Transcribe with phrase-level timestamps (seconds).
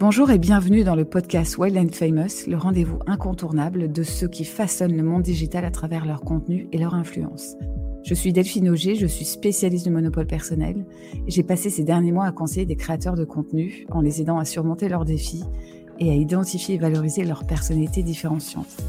[0.00, 4.46] Bonjour et bienvenue dans le podcast Wild and Famous, le rendez-vous incontournable de ceux qui
[4.46, 7.54] façonnent le monde digital à travers leur contenu et leur influence.
[8.02, 10.86] Je suis Delphine Auger, je suis spécialiste du monopole personnel
[11.26, 14.46] j'ai passé ces derniers mois à conseiller des créateurs de contenu en les aidant à
[14.46, 15.44] surmonter leurs défis
[15.98, 18.82] et à identifier et valoriser leur personnalité différenciante.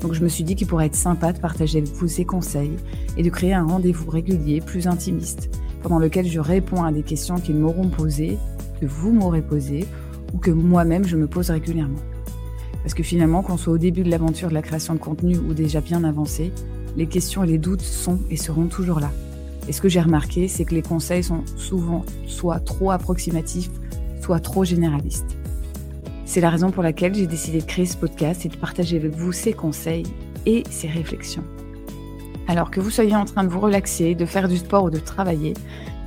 [0.00, 2.76] Donc je me suis dit qu'il pourrait être sympa de partager avec vous ces conseils
[3.16, 5.50] et de créer un rendez-vous régulier, plus intimiste,
[5.82, 8.38] pendant lequel je réponds à des questions qu'ils m'auront posées,
[8.80, 9.88] que vous m'aurez posées
[10.32, 12.00] ou que moi-même je me pose régulièrement.
[12.82, 15.54] Parce que finalement, qu'on soit au début de l'aventure de la création de contenu ou
[15.54, 16.52] déjà bien avancé,
[16.96, 19.10] les questions et les doutes sont et seront toujours là.
[19.68, 23.70] Et ce que j'ai remarqué, c'est que les conseils sont souvent soit trop approximatifs,
[24.20, 25.36] soit trop généralistes.
[26.24, 29.14] C'est la raison pour laquelle j'ai décidé de créer ce podcast et de partager avec
[29.14, 30.06] vous ces conseils
[30.46, 31.44] et ces réflexions.
[32.48, 34.98] Alors que vous soyez en train de vous relaxer, de faire du sport ou de
[34.98, 35.54] travailler,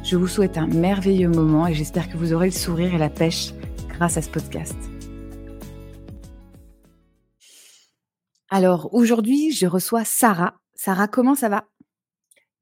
[0.04, 3.10] je vous souhaite un merveilleux moment et j'espère que vous aurez le sourire et la
[3.10, 3.54] pêche
[3.96, 4.76] grâce à ce podcast.
[8.50, 10.60] Alors aujourd'hui, je reçois Sarah.
[10.76, 11.68] Sarah, comment ça va?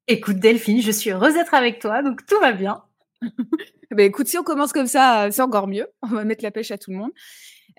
[0.08, 2.84] Écoute Delphine, je suis heureuse d'être avec toi, donc tout va bien.
[3.92, 5.88] ben écoute, si on commence comme ça, c'est encore mieux.
[6.04, 7.12] On va mettre la pêche à tout le monde.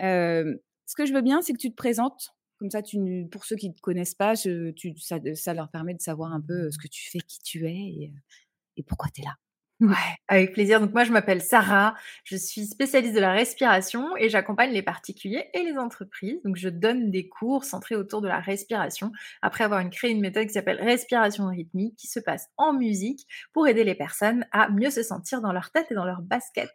[0.01, 2.35] Euh, ce que je veux bien, c'est que tu te présentes.
[2.59, 2.99] Comme ça, tu,
[3.31, 6.41] pour ceux qui ne te connaissent pas, tu, ça, ça, leur permet de savoir un
[6.41, 8.13] peu ce que tu fais, qui tu es et,
[8.77, 9.35] et pourquoi tu es là.
[10.29, 10.81] Avec plaisir.
[10.81, 15.45] Donc moi, je m'appelle Sarah, je suis spécialiste de la respiration et j'accompagne les particuliers
[15.55, 16.41] et les entreprises.
[16.45, 19.13] Donc je donne des cours centrés autour de la respiration
[19.43, 23.69] après avoir créé une méthode qui s'appelle respiration rythmique qui se passe en musique pour
[23.69, 26.71] aider les personnes à mieux se sentir dans leur tête et dans leur basket.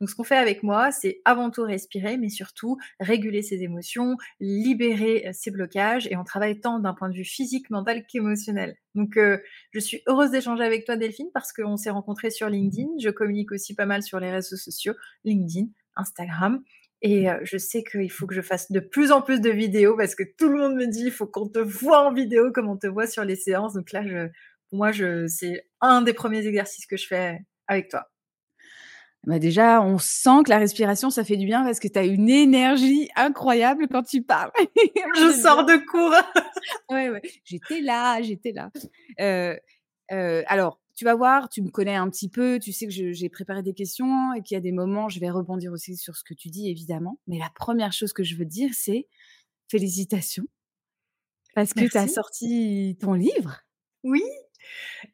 [0.00, 4.16] Donc ce qu'on fait avec moi, c'est avant tout respirer, mais surtout réguler ses émotions,
[4.40, 8.76] libérer euh, ses blocages et on travaille tant d'un point de vue physique, mental qu'émotionnel.
[8.94, 9.38] Donc, euh,
[9.72, 12.88] je suis heureuse d'échanger avec toi, Delphine, parce qu'on s'est rencontrés sur LinkedIn.
[13.00, 16.62] Je communique aussi pas mal sur les réseaux sociaux, LinkedIn, Instagram.
[17.02, 19.96] Et euh, je sais qu'il faut que je fasse de plus en plus de vidéos
[19.96, 22.68] parce que tout le monde me dit il faut qu'on te voit en vidéo comme
[22.68, 23.74] on te voit sur les séances.
[23.74, 24.28] Donc là, je,
[24.70, 28.08] moi, je, c'est un des premiers exercices que je fais avec toi.
[29.24, 32.04] Bah déjà, on sent que la respiration, ça fait du bien parce que tu as
[32.04, 34.50] une énergie incroyable quand tu parles.
[35.16, 36.12] je sors de cours.
[36.90, 37.22] ouais, ouais.
[37.44, 38.70] J'étais là, j'étais là.
[39.20, 39.56] Euh,
[40.10, 43.28] euh, alors, tu vas voir, tu me connais un petit peu, tu sais que j'ai
[43.28, 46.22] préparé des questions et qu'il y a des moments, je vais rebondir aussi sur ce
[46.22, 47.18] que tu dis, évidemment.
[47.26, 49.08] Mais la première chose que je veux dire, c'est
[49.68, 50.44] félicitations.
[51.56, 53.62] Parce que tu as sorti ton livre.
[54.04, 54.22] Oui,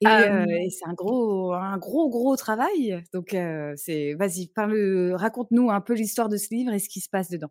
[0.03, 3.03] et, c'est un gros, un gros, gros travail.
[3.15, 3.35] Donc,
[3.77, 4.53] c'est, vas-y,
[5.15, 7.51] raconte-nous un peu l'histoire de ce livre et ce qui se passe dedans.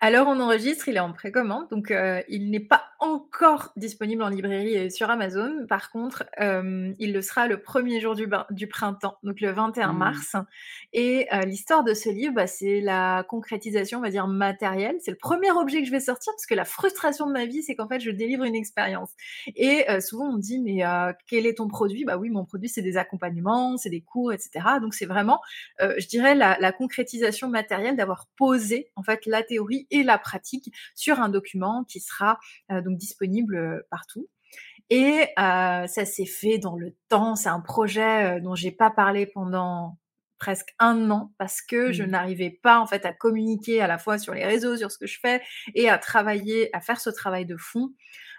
[0.00, 1.94] Alors on enregistre, il est en précommande, donc
[2.28, 5.66] il n'est pas encore disponible en librairie et sur Amazon.
[5.68, 9.98] Par contre, il le sera le premier jour du, du printemps, donc le 21 mmh.
[9.98, 10.36] mars.
[10.92, 14.96] Et l'histoire de ce livre, bah, c'est la concrétisation, on va dire, matérielle.
[15.00, 17.62] C'est le premier objet que je vais sortir parce que la frustration de ma vie,
[17.62, 19.10] c'est qu'en fait, je délivre une expérience.
[19.56, 20.82] Et souvent, on me dit, mais
[21.26, 22.04] quel est ton produit?
[22.04, 24.64] Bah oui, mon produit, c'est des accompagnements, c'est des cours, etc.
[24.80, 25.40] Donc c'est vraiment,
[25.80, 30.72] je dirais, la, la concrétisation matérielle d'avoir posé en fait la théorie et la pratique
[30.94, 32.38] sur un document qui sera
[32.70, 34.28] euh, donc disponible euh, partout.
[34.90, 37.34] Et euh, ça s'est fait dans le temps.
[37.34, 39.96] C'est un projet dont j'ai pas parlé pendant
[40.38, 42.06] presque un an parce que je mmh.
[42.06, 45.06] n'arrivais pas en fait à communiquer à la fois sur les réseaux, sur ce que
[45.06, 45.40] je fais
[45.74, 47.92] et à travailler, à faire ce travail de fond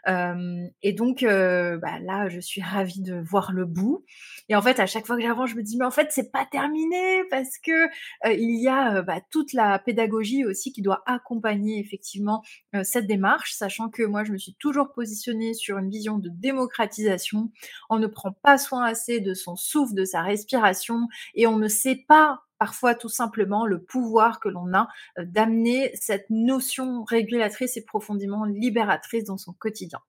[0.07, 4.05] et donc bah, là, je suis ravie de voir le bout.
[4.49, 6.31] Et en fait, à chaque fois que j'avance, je me dis mais en fait c'est
[6.31, 7.87] pas terminé parce que
[8.25, 12.43] il y a bah, toute la pédagogie aussi qui doit accompagner effectivement
[12.83, 17.51] cette démarche, sachant que moi je me suis toujours positionnée sur une vision de démocratisation.
[17.89, 21.67] On ne prend pas soin assez de son souffle, de sa respiration, et on ne
[21.67, 24.87] sait pas parfois tout simplement le pouvoir que l'on a
[25.19, 29.99] euh, d'amener cette notion régulatrice et profondément libératrice dans son quotidien.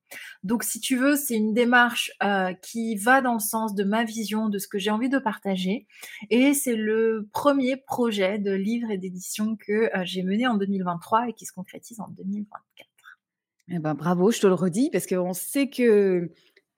[0.44, 4.04] Donc si tu veux, c'est une démarche euh, qui va dans le sens de ma
[4.04, 5.88] vision, de ce que j'ai envie de partager.
[6.30, 11.30] Et c'est le premier projet de livre et d'édition que euh, j'ai mené en 2023
[11.30, 12.86] et qui se concrétise en 2024.
[13.68, 16.30] Eh ben, bravo, je te le redis, parce qu'on sait que,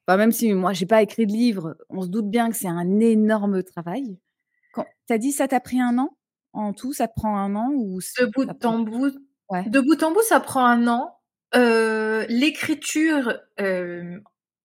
[0.09, 2.99] même si moi, j'ai pas écrit de livre, on se doute bien que c'est un
[3.01, 4.17] énorme travail.
[5.07, 6.17] Tu as dit ça t'a pris un an
[6.53, 9.13] en tout, ça te prend un an ou de bout en bout,
[9.67, 11.13] de bout en bout, ça prend un an.
[11.55, 13.39] Euh, l'écriture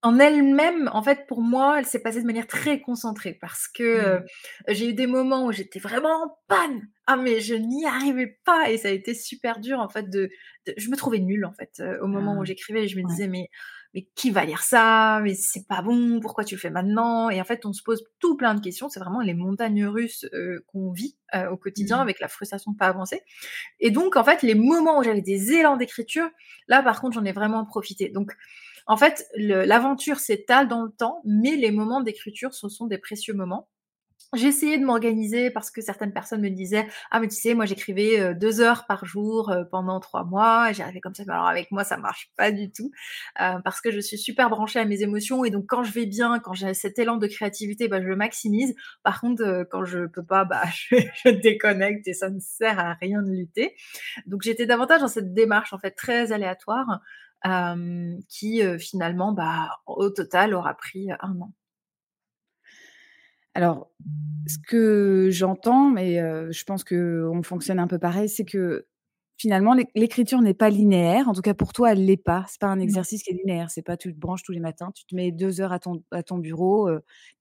[0.04, 4.20] en elle-même, en fait, pour moi, elle s'est passée de manière très concentrée parce que
[4.20, 4.26] mmh.
[4.70, 6.88] j'ai eu des moments où j'étais vraiment en panne.
[7.06, 10.30] Ah mais je n'y arrivais pas et ça a été super dur en fait de,
[10.78, 12.46] je me trouvais nulle en fait au moment où ah.
[12.46, 12.88] j'écrivais.
[12.88, 13.50] Je me disais mais
[13.94, 15.20] mais qui va lire ça?
[15.24, 17.30] Mais c'est pas bon, pourquoi tu le fais maintenant?
[17.30, 18.90] Et en fait, on se pose tout plein de questions.
[18.90, 22.02] C'est vraiment les montagnes russes euh, qu'on vit euh, au quotidien mmh.
[22.02, 23.22] avec la frustration de pas avancer.
[23.80, 26.30] Et donc, en fait, les moments où j'avais des élans d'écriture,
[26.68, 28.10] là, par contre, j'en ai vraiment profité.
[28.10, 28.32] Donc,
[28.88, 33.34] en fait, l'aventure s'étale dans le temps, mais les moments d'écriture, ce sont des précieux
[33.34, 33.70] moments.
[34.34, 37.66] J'ai essayé de m'organiser parce que certaines personnes me disaient ah mais tu sais moi
[37.66, 41.48] j'écrivais euh, deux heures par jour euh, pendant trois mois et j'arrivais comme ça alors
[41.48, 42.92] avec moi ça marche pas du tout
[43.42, 46.06] euh, parce que je suis super branchée à mes émotions et donc quand je vais
[46.06, 48.74] bien quand j'ai cet élan de créativité bah je le maximise.
[49.04, 50.96] Par contre quand je peux pas bah je,
[51.26, 53.76] je, déconnecte et ça ne sert à rien de lutter.
[54.28, 57.02] Donc j'étais davantage dans cette démarche en fait très aléatoire
[58.30, 61.52] qui finalement bah au total aura pris un an
[63.54, 63.92] alors,
[64.48, 66.16] ce que j'entends, mais
[66.52, 68.88] je pense qu'on fonctionne un peu pareil, c'est que
[69.38, 71.28] finalement, l'écriture n'est pas linéaire.
[71.28, 72.46] En tout cas, pour toi, elle l'est pas.
[72.48, 73.72] C'est pas un exercice qui est linéaire.
[73.72, 76.04] C'est pas tu te branches tous les matins, tu te mets deux heures à ton,
[76.12, 76.90] à ton bureau,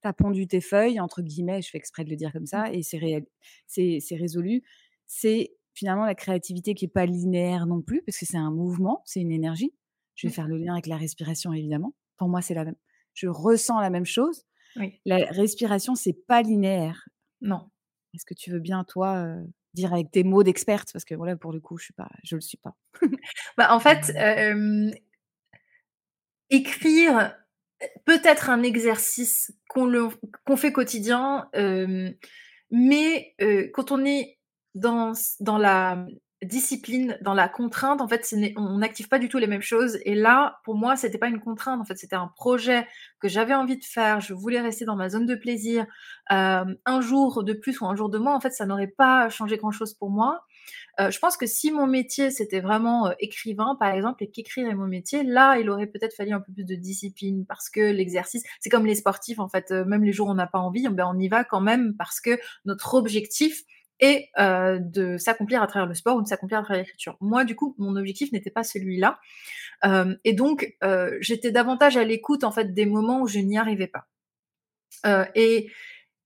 [0.02, 2.70] tu as pondu tes feuilles, entre guillemets, je fais exprès de le dire comme ça,
[2.70, 2.74] mmh.
[2.74, 4.62] et c'est c'est résolu.
[5.06, 9.02] C'est finalement la créativité qui est pas linéaire non plus, parce que c'est un mouvement,
[9.04, 9.72] c'est une énergie.
[10.14, 10.34] Je vais mmh.
[10.34, 11.94] faire le lien avec la respiration, évidemment.
[12.16, 12.76] Pour moi, c'est la même.
[13.12, 14.44] Je ressens la même chose.
[15.04, 17.08] La respiration, c'est pas linéaire.
[17.40, 17.70] Non.
[18.14, 19.36] Est-ce que tu veux bien, toi,
[19.74, 20.92] dire avec tes mots d'experte?
[20.92, 22.76] Parce que voilà, pour le coup, je ne je le suis pas.
[23.56, 24.12] bah, en fait,
[26.50, 27.36] écrire
[28.04, 31.48] peut être un exercice qu'on fait quotidien,
[32.70, 33.34] mais
[33.72, 34.38] quand on est
[34.74, 36.06] dans, dans la
[36.42, 39.98] discipline, dans la contrainte, en fait, on n'active pas du tout les mêmes choses.
[40.04, 41.80] Et là, pour moi, c'était pas une contrainte.
[41.80, 42.86] En fait, c'était un projet
[43.20, 44.20] que j'avais envie de faire.
[44.20, 45.86] Je voulais rester dans ma zone de plaisir.
[46.32, 49.28] Euh, un jour de plus ou un jour de moins, en fait, ça n'aurait pas
[49.28, 50.46] changé grand-chose pour moi.
[50.98, 54.68] Euh, je pense que si mon métier c'était vraiment euh, écrivain, par exemple, et qu'écrire
[54.68, 57.80] est mon métier, là, il aurait peut-être fallu un peu plus de discipline parce que
[57.80, 60.88] l'exercice, c'est comme les sportifs, en fait, même les jours où on n'a pas envie,
[60.88, 63.62] ben, on y va quand même parce que notre objectif,
[64.00, 67.16] et euh, de s'accomplir à travers le sport ou de s'accomplir à travers l'écriture.
[67.20, 69.18] Moi, du coup, mon objectif n'était pas celui-là.
[69.84, 73.58] Euh, et donc, euh, j'étais davantage à l'écoute, en fait, des moments où je n'y
[73.58, 74.06] arrivais pas.
[75.34, 75.70] et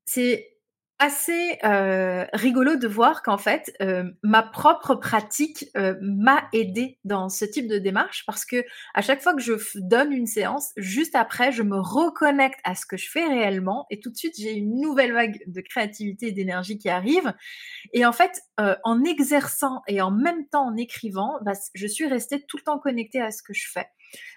[0.05, 0.54] c'est
[1.05, 7.29] assez euh, rigolo de voir qu'en fait, euh, ma propre pratique euh, m'a aidé dans
[7.29, 8.65] ce type de démarche parce que
[8.95, 12.87] à chaque fois que je donne une séance, juste après, je me reconnecte à ce
[12.87, 16.33] que je fais réellement et tout de suite, j'ai une nouvelle vague de créativité et
[16.33, 17.35] d'énergie qui arrive.
[17.93, 22.43] Et en fait, en exerçant et en même temps en écrivant, bah, je suis restée
[22.47, 23.87] tout le temps connectée à ce que je fais.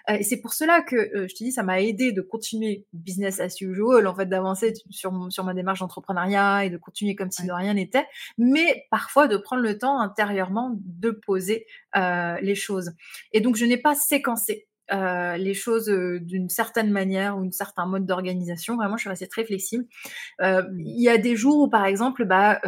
[0.08, 2.86] Euh, et c'est pour cela que euh, je te dis, ça m'a aidé de continuer
[2.92, 7.30] business as usual, en fait, d'avancer sur, sur ma démarche d'entrepreneuriat et de continuer comme
[7.30, 11.66] si de rien n'était, mais parfois de prendre le temps intérieurement de poser
[11.96, 12.92] euh, les choses.
[13.32, 17.50] Et donc, je n'ai pas séquencé euh, les choses euh, d'une certaine manière ou un
[17.50, 18.76] certain mode d'organisation.
[18.76, 19.84] Vraiment, je suis restée très flexible.
[20.40, 22.60] Euh, il y a des jours où, par exemple, bah,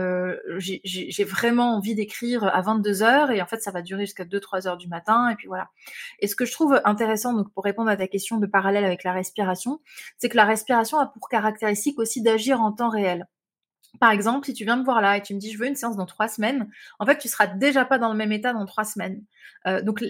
[0.59, 4.69] j'ai vraiment envie d'écrire à 22 heures et en fait, ça va durer jusqu'à 2-3
[4.69, 5.69] heures du matin et puis voilà.
[6.21, 9.05] Et ce que je trouve intéressant, donc pour répondre à ta question de parallèle avec
[9.05, 9.81] la respiration,
[10.19, 13.27] c'est que la respiration a pour caractéristique aussi d'agir en temps réel.
[13.99, 15.75] Par exemple, si tu viens me voir là et tu me dis je veux une
[15.75, 18.65] séance dans trois semaines, en fait, tu seras déjà pas dans le même état dans
[18.67, 19.25] trois semaines.
[19.67, 20.05] Euh, donc,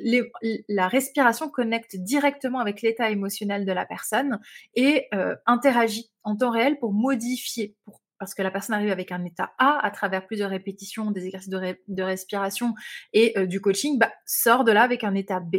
[0.69, 4.39] la respiration connecte directement avec l'état émotionnel de la personne
[4.75, 7.75] et euh, interagit en temps réel pour modifier,
[8.19, 11.49] parce que la personne arrive avec un état A à travers plusieurs répétitions, des exercices
[11.49, 12.75] de, respiration
[13.15, 15.57] et euh, du coaching, bah, sort de là avec un état B.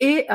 [0.00, 0.26] Et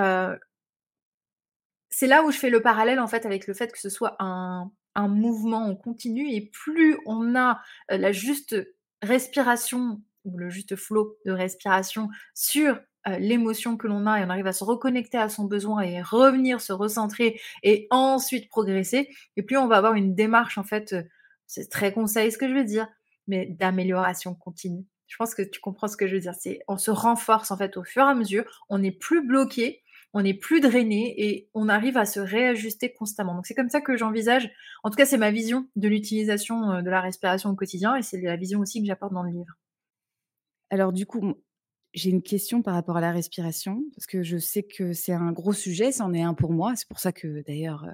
[1.90, 4.16] c'est là où je fais le parallèle en fait avec le fait que ce soit
[4.20, 8.56] un un mouvement en continu et plus on a la juste
[9.02, 12.80] respiration ou le juste flot de respiration sur
[13.20, 16.62] l'émotion que l'on a et on arrive à se reconnecter à son besoin et revenir
[16.62, 20.96] se recentrer et ensuite progresser et plus on va avoir une démarche en fait
[21.46, 22.88] c'est très conseil ce que je veux dire
[23.28, 24.86] mais d'amélioration continue.
[25.08, 27.58] Je pense que tu comprends ce que je veux dire c'est on se renforce en
[27.58, 29.83] fait au fur et à mesure on n'est plus bloqué
[30.14, 33.36] on n'est plus drainé et on arrive à se réajuster constamment.
[33.36, 34.52] Donc c'est comme ça que j'envisage,
[34.84, 38.04] en tout cas c'est ma vision de l'utilisation euh, de la respiration au quotidien et
[38.04, 39.54] c'est la vision aussi que j'apporte dans le livre.
[40.70, 41.34] Alors du coup,
[41.94, 45.32] j'ai une question par rapport à la respiration, parce que je sais que c'est un
[45.32, 46.76] gros sujet, c'en est un pour moi.
[46.76, 47.92] C'est pour ça que d'ailleurs, euh,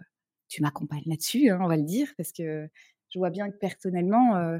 [0.48, 2.70] tu m'accompagnes là-dessus, hein, on va le dire, parce que
[3.10, 4.60] je vois bien que personnellement,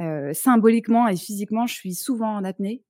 [0.00, 2.82] euh, symboliquement et physiquement, je suis souvent en apnée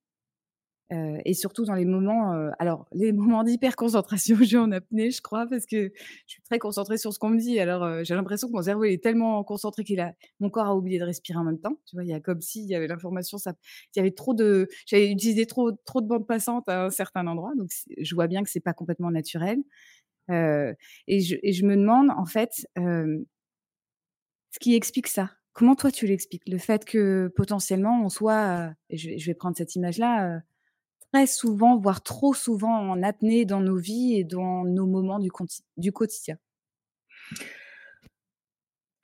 [0.91, 5.47] et surtout dans les moments, alors les moments d'hyper concentration, j'ai en apnée, je crois,
[5.47, 5.91] parce que
[6.27, 7.59] je suis très concentrée sur ce qu'on me dit.
[7.59, 10.99] Alors j'ai l'impression que mon cerveau est tellement concentré qu'il a, mon corps a oublié
[10.99, 11.77] de respirer en même temps.
[11.85, 13.53] Tu vois, il y a comme s'il y avait l'information, il
[13.95, 17.53] y avait trop de, j'avais utilisé trop, trop de bandes passantes à un certain endroit.
[17.57, 19.59] Donc je vois bien que c'est pas complètement naturel.
[20.29, 22.65] et, je, et, je, me demande, en fait,
[24.51, 25.31] ce qui explique ça.
[25.53, 26.47] Comment toi, tu l'expliques?
[26.47, 30.41] Le fait que potentiellement, on soit, je, je, vais prendre cette image-là,
[31.13, 35.29] très souvent, voire trop souvent en apnée dans nos vies et dans nos moments du,
[35.77, 36.37] du quotidien.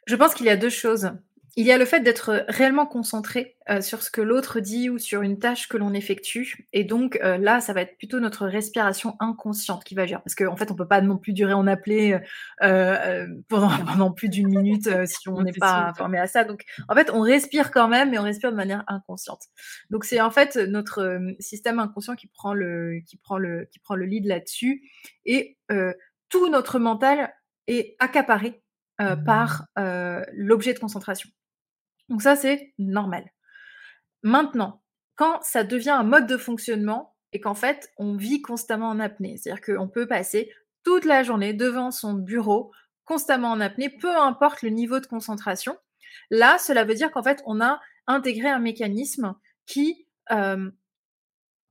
[0.08, 1.12] Je pense qu'il y a deux choses.
[1.60, 5.00] Il y a le fait d'être réellement concentré euh, sur ce que l'autre dit ou
[5.00, 6.68] sur une tâche que l'on effectue.
[6.72, 10.22] Et donc euh, là, ça va être plutôt notre respiration inconsciente qui va agir.
[10.22, 12.20] Parce qu'en en fait, on peut pas non plus durer en appelé
[12.62, 16.44] euh, pendant, plus d'une minute si on n'est pas formé à ça.
[16.44, 19.42] Donc en fait, on respire quand même, mais on respire de manière inconsciente.
[19.90, 23.96] Donc c'est en fait notre système inconscient qui prend le, qui prend le, qui prend
[23.96, 24.84] le lead là-dessus.
[25.26, 25.58] Et
[26.30, 27.34] tout notre mental
[27.66, 28.62] est accaparé
[29.26, 29.66] par
[30.36, 31.32] l'objet de concentration.
[32.10, 33.32] Donc ça, c'est normal.
[34.24, 34.84] Maintenant,
[35.16, 39.38] quand ça devient un mode de fonctionnement et qu'en fait, on vit constamment en apnée,
[39.38, 42.72] c'est-à-dire qu'on peut passer toute la journée devant son bureau,
[43.04, 45.78] constamment en apnée, peu importe le niveau de concentration,
[46.30, 49.36] là, cela veut dire qu'en fait, on a intégré un mécanisme
[49.66, 50.08] qui,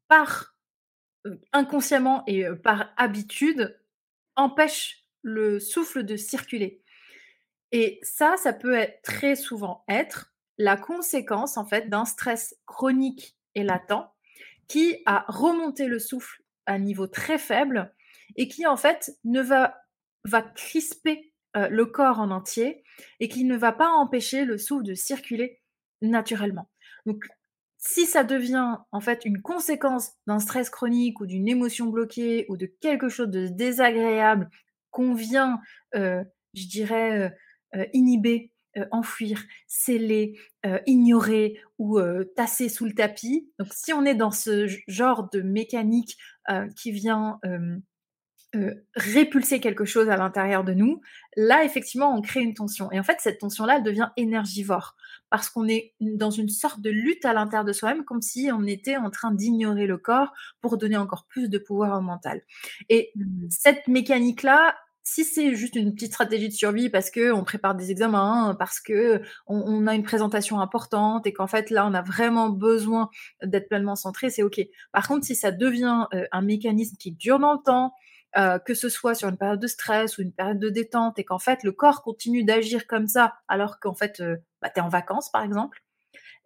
[0.08, 0.54] par
[1.52, 3.78] inconsciemment et par habitude,
[4.36, 6.82] empêche le souffle de circuler.
[7.72, 13.36] Et ça, ça peut être, très souvent être la conséquence en fait d'un stress chronique
[13.54, 14.10] et latent
[14.68, 17.92] qui a remonté le souffle à un niveau très faible
[18.36, 19.76] et qui en fait ne va
[20.24, 22.82] va crisper euh, le corps en entier
[23.20, 25.60] et qui ne va pas empêcher le souffle de circuler
[26.02, 26.68] naturellement.
[27.04, 27.28] Donc
[27.78, 32.56] si ça devient en fait une conséquence d'un stress chronique ou d'une émotion bloquée ou
[32.56, 34.50] de quelque chose de désagréable
[34.90, 35.60] qu'on vient,
[35.94, 37.32] euh, je dirais,
[37.92, 41.98] inhiber, euh, enfuir, sceller, euh, ignorer ou
[42.36, 43.50] tasser sous le tapis.
[43.58, 46.16] Donc si on est dans ce genre de mécanique
[46.76, 47.38] qui vient
[48.94, 51.00] répulser quelque chose à l'intérieur de nous,
[51.36, 52.90] là effectivement on crée une tension.
[52.92, 54.96] Et en fait cette tension-là elle devient énergivore
[55.28, 58.64] parce qu'on est dans une sorte de lutte à l'intérieur de soi-même comme si on
[58.64, 62.42] était en train d'ignorer le corps pour donner encore plus de pouvoir au mental.
[62.88, 63.46] Et mmh.
[63.50, 64.74] cette mécanique-là,
[65.06, 68.80] si c'est juste une petite stratégie de survie parce que on prépare des examens, parce
[68.80, 73.08] que on, a une présentation importante et qu'en fait là on a vraiment besoin
[73.40, 74.60] d'être pleinement centré, c'est ok.
[74.90, 77.94] Par contre, si ça devient euh, un mécanisme qui dure dans le temps,
[78.36, 81.24] euh, que ce soit sur une période de stress ou une période de détente et
[81.24, 84.82] qu'en fait le corps continue d'agir comme ça alors qu'en fait euh, bah, tu es
[84.82, 85.84] en vacances par exemple,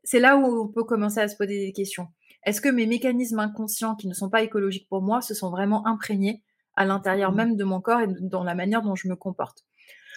[0.05, 2.09] c'est là où on peut commencer à se poser des questions.
[2.45, 5.87] Est-ce que mes mécanismes inconscients qui ne sont pas écologiques pour moi se sont vraiment
[5.87, 6.43] imprégnés
[6.77, 9.65] à l'intérieur même de mon corps et dans la manière dont je me comporte.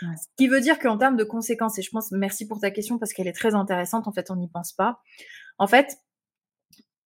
[0.01, 2.99] Ce qui veut dire qu'en termes de conséquences, et je pense, merci pour ta question
[2.99, 4.99] parce qu'elle est très intéressante, en fait, on n'y pense pas.
[5.57, 5.97] En fait,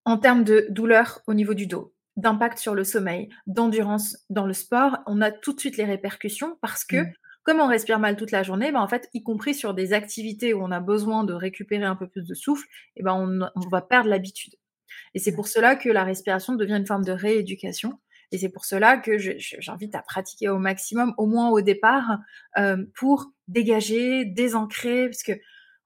[0.06, 4.54] en termes de douleur au niveau du dos, d'impact sur le sommeil, d'endurance dans le
[4.54, 7.14] sport, on a tout de suite les répercussions parce que, mmh.
[7.44, 10.54] comme on respire mal toute la journée, ben en fait, y compris sur des activités
[10.54, 13.70] où on a besoin de récupérer un peu plus de souffle, et ben on, on
[13.70, 14.56] va perdre l'habitude.
[15.14, 18.00] Et c'est pour cela que la respiration devient une forme de rééducation
[18.32, 22.20] et c'est pour cela que j'invite à pratiquer au maximum, au moins au départ,
[22.58, 25.34] euh, pour dégager, désancrer, parce que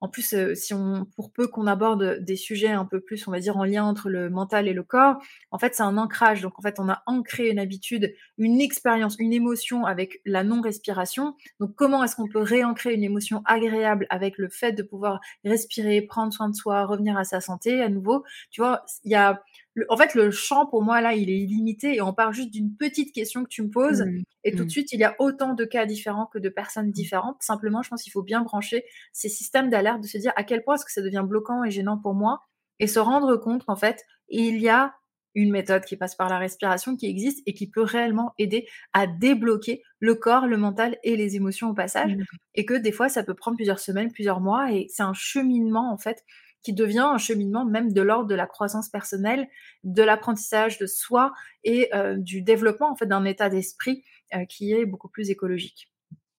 [0.01, 3.31] en plus, euh, si on, pour peu qu'on aborde des sujets un peu plus, on
[3.31, 5.21] va dire, en lien entre le mental et le corps,
[5.51, 6.41] en fait, c'est un ancrage.
[6.41, 11.35] Donc, en fait, on a ancré une habitude, une expérience, une émotion avec la non-respiration.
[11.59, 16.01] Donc, comment est-ce qu'on peut réancrer une émotion agréable avec le fait de pouvoir respirer,
[16.01, 18.23] prendre soin de soi, revenir à sa santé à nouveau?
[18.49, 19.43] Tu vois, il y a
[19.89, 22.75] en fait, le champ, pour moi, là, il est illimité et on part juste d'une
[22.75, 24.01] petite question que tu me poses.
[24.01, 24.23] Mmh.
[24.43, 24.69] Et tout de mmh.
[24.69, 26.93] suite, il y a autant de cas différents que de personnes mmh.
[26.93, 27.37] différentes.
[27.41, 30.63] Simplement, je pense qu'il faut bien brancher ces systèmes d'alerte, de se dire à quel
[30.63, 32.41] point est-ce que ça devient bloquant et gênant pour moi
[32.79, 34.95] et se rendre compte qu'en fait, il y a
[35.35, 39.07] une méthode qui passe par la respiration qui existe et qui peut réellement aider à
[39.07, 42.17] débloquer le corps, le mental et les émotions au passage.
[42.55, 45.93] Et que des fois, ça peut prendre plusieurs semaines, plusieurs mois et c'est un cheminement,
[45.93, 46.25] en fait,
[46.63, 49.47] qui devient un cheminement même de l'ordre de la croissance personnelle,
[49.83, 54.03] de l'apprentissage de soi et euh, du développement en fait d'un état d'esprit
[54.33, 55.91] euh, qui est beaucoup plus écologique.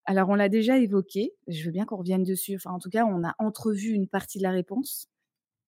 [0.05, 2.57] Alors on l'a déjà évoqué, je veux bien qu'on revienne dessus.
[2.57, 5.09] Enfin en tout cas, on a entrevu une partie de la réponse,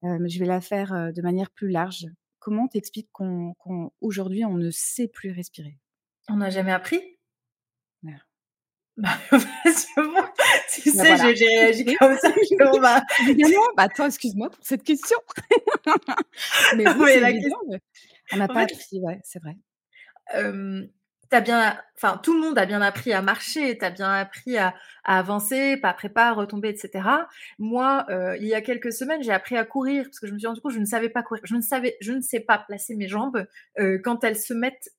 [0.04, 2.06] euh, mais je vais la faire de manière plus large.
[2.38, 5.78] Comment t'expliques qu'aujourd'hui on ne sait plus respirer?
[6.28, 7.13] On n'a jamais appris?
[8.96, 12.30] Bah, tu bah, sais, j'ai réagi comme ça.
[12.80, 13.02] bah...
[13.76, 15.18] bah attends, excuse-moi pour cette question.
[16.76, 17.56] mais oui, la question...
[18.32, 19.56] on n'a pas appris, ouais, c'est vrai.
[20.36, 20.86] Euh,
[21.32, 24.56] as bien, enfin, tout le monde a bien appris à marcher, tu as bien appris
[24.56, 27.08] à, à, avancer, pas préparer, retomber, etc.
[27.58, 30.38] Moi, euh, il y a quelques semaines, j'ai appris à courir parce que je me
[30.38, 31.42] suis rendu compte que je ne savais pas courir.
[31.44, 33.44] Je ne savais, je ne sais pas placer mes jambes
[33.80, 34.90] euh, quand elles se mettent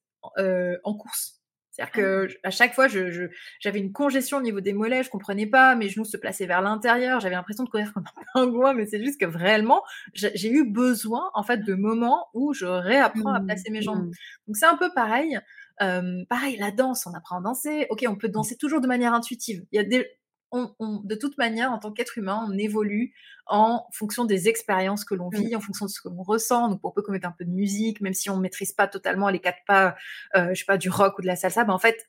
[0.84, 1.40] en course
[1.76, 3.28] C'est-à-dire que à chaque fois, je,
[3.60, 6.62] j'avais une congestion au niveau des mollets, je comprenais pas, mes genoux se plaçaient vers
[6.62, 9.82] l'intérieur, j'avais l'impression de courir comme un pingouin, mais c'est juste que vraiment,
[10.14, 14.06] j'ai eu besoin en fait de moments où je réapprends à mmh, placer mes jambes.
[14.06, 14.12] Mmh.
[14.46, 15.38] Donc c'est un peu pareil.
[15.78, 17.86] pareil, la danse, on apprend à danser.
[17.90, 19.62] Ok, on peut danser toujours de manière intuitive.
[19.70, 20.08] Il y a des,
[20.52, 23.14] de toute manière, en tant qu'être humain, on évolue
[23.46, 26.68] en fonction des expériences que l'on vit, en fonction de ce que l'on ressent.
[26.68, 29.28] Donc, on peut commettre un peu de musique, même si on ne maîtrise pas totalement
[29.28, 29.96] les quatre pas,
[30.36, 31.64] euh, je sais pas, du rock ou de la salsa.
[31.64, 32.06] Ben, en fait,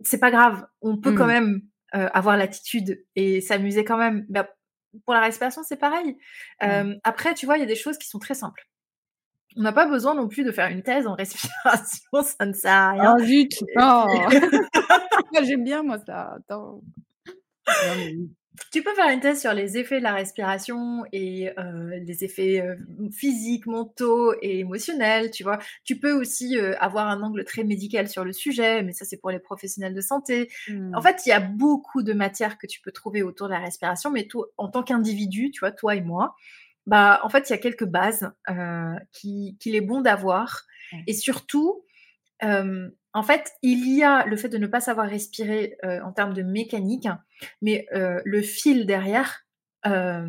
[0.00, 0.66] c'est pas grave.
[0.82, 1.28] On peut quand mmh.
[1.28, 1.62] même
[1.94, 4.26] euh, avoir l'attitude et s'amuser quand même.
[4.28, 4.46] Ben,
[5.04, 6.18] pour la respiration, c'est pareil.
[6.62, 8.68] Euh, après, tu vois, il y a des choses qui sont très simples.
[9.56, 12.72] On n'a pas besoin non plus de faire une thèse en respiration, ça ne sert
[12.72, 13.16] à rien.
[13.18, 14.06] Oh zut oh.
[15.42, 16.36] J'aime bien moi ça.
[16.36, 16.80] Attends.
[18.70, 22.60] Tu peux faire une thèse sur les effets de la respiration et euh, les effets
[22.60, 22.76] euh,
[23.12, 25.58] physiques, mentaux et émotionnels, tu vois.
[25.84, 29.16] Tu peux aussi euh, avoir un angle très médical sur le sujet, mais ça c'est
[29.16, 30.50] pour les professionnels de santé.
[30.68, 31.02] En mmh.
[31.02, 34.10] fait, il y a beaucoup de matières que tu peux trouver autour de la respiration,
[34.10, 36.34] mais toi, en tant qu'individu, tu vois, toi et moi,
[36.86, 38.30] bah en fait, il y a quelques bases
[39.12, 40.64] qu'il est bon d'avoir.
[41.06, 41.84] Et surtout,
[43.18, 46.34] en fait, il y a le fait de ne pas savoir respirer euh, en termes
[46.34, 47.08] de mécanique,
[47.60, 49.44] mais euh, le fil derrière.
[49.86, 50.28] Euh,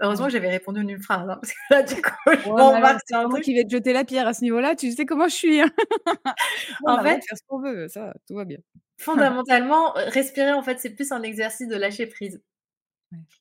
[0.00, 3.14] heureusement que j'avais répondu en une phrase, hein, parce que là, du coup, je c'est
[3.14, 4.76] un truc qui va te jeter la pierre à ce niveau-là.
[4.76, 5.58] Tu sais comment je suis.
[5.58, 5.70] Hein.
[6.86, 8.58] en fait, faire ce qu'on veut, ça, tout va bien.
[9.00, 12.42] fondamentalement, respirer, en fait, c'est plus un exercice de lâcher prise.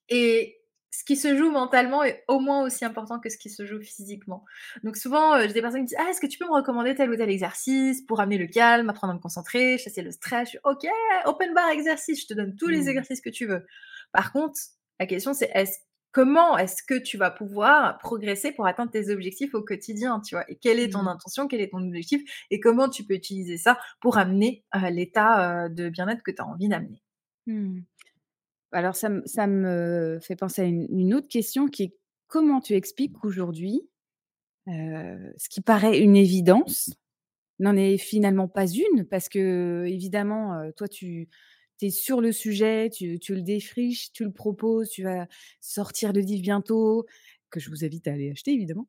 [0.07, 0.56] Et
[0.91, 3.81] ce qui se joue mentalement est au moins aussi important que ce qui se joue
[3.81, 4.45] physiquement.
[4.83, 6.95] Donc souvent, euh, j'ai des personnes qui disent Ah, est-ce que tu peux me recommander
[6.95, 10.47] tel ou tel exercice pour amener le calme, apprendre à me concentrer, chasser le stress?
[10.47, 10.85] Je suis Ok,
[11.25, 12.89] open bar exercice, je te donne tous les mmh.
[12.89, 13.65] exercices que tu veux.
[14.11, 14.59] Par contre,
[14.99, 15.77] la question c'est est-ce
[16.13, 20.49] comment est-ce que tu vas pouvoir progresser pour atteindre tes objectifs au quotidien, tu vois?
[20.49, 21.09] Et quelle est ton mmh.
[21.09, 22.23] intention, quel est ton objectif?
[22.49, 26.41] Et comment tu peux utiliser ça pour amener euh, l'état euh, de bien-être que tu
[26.41, 27.03] as envie d'amener?
[27.45, 27.81] Mmh.
[28.73, 31.95] Alors ça me fait penser à une autre question qui est:
[32.27, 33.81] comment tu expliques qu'aujourd'hui,
[34.67, 36.91] ce qui paraît une évidence,
[37.59, 39.05] n'en est finalement pas une?
[39.05, 41.29] Parce que évidemment, toi tu
[41.81, 45.27] es sur le sujet, tu le défriches, tu le proposes, tu vas
[45.61, 47.05] sortir le livre bientôt,
[47.49, 48.87] que je vous invite à aller acheter évidemment.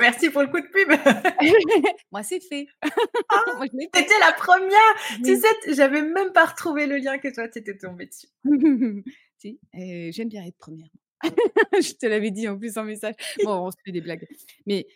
[0.00, 0.88] Merci pour le coup de pub.
[2.12, 2.66] Moi, c'est fait.
[2.82, 2.88] Ah,
[3.94, 5.18] C'était la première.
[5.24, 8.28] Tu sais, j'avais même pas retrouvé le lien que toi, tu étais tombée dessus.
[9.38, 10.90] si, j'aime bien être première.
[11.24, 13.14] je te l'avais dit en plus en message.
[13.42, 14.26] Bon, on se fait des blagues.
[14.66, 14.86] Mais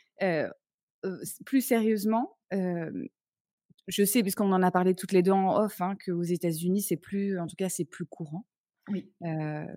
[1.44, 2.38] plus sérieusement,
[3.88, 6.96] je sais, puisqu'on en a parlé toutes les deux en off, hein, qu'aux États-Unis, c'est
[6.96, 8.46] plus, en tout cas, c'est plus courant.
[8.88, 9.10] Oui.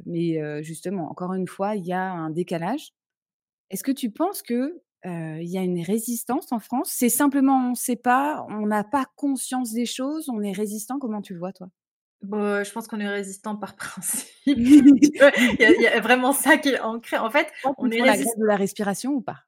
[0.06, 2.94] mais justement, encore une fois, il y a un décalage.
[3.70, 6.92] Est-ce que tu penses que il y a une résistance en France?
[6.92, 10.98] C'est simplement on ne sait pas, on n'a pas conscience des choses, on est résistant.
[11.00, 11.70] Comment tu le vois toi?
[12.26, 14.28] Bon, je pense qu'on est résistant par principe.
[14.46, 15.12] il,
[15.80, 17.18] y a, vraiment ça qui est ancré.
[17.18, 18.40] En fait, on, est résistant.
[18.40, 19.44] de la respiration ou pas?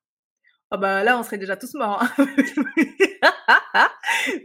[0.69, 2.03] Ah bah là, on serait déjà tous morts.
[2.03, 2.27] Hein.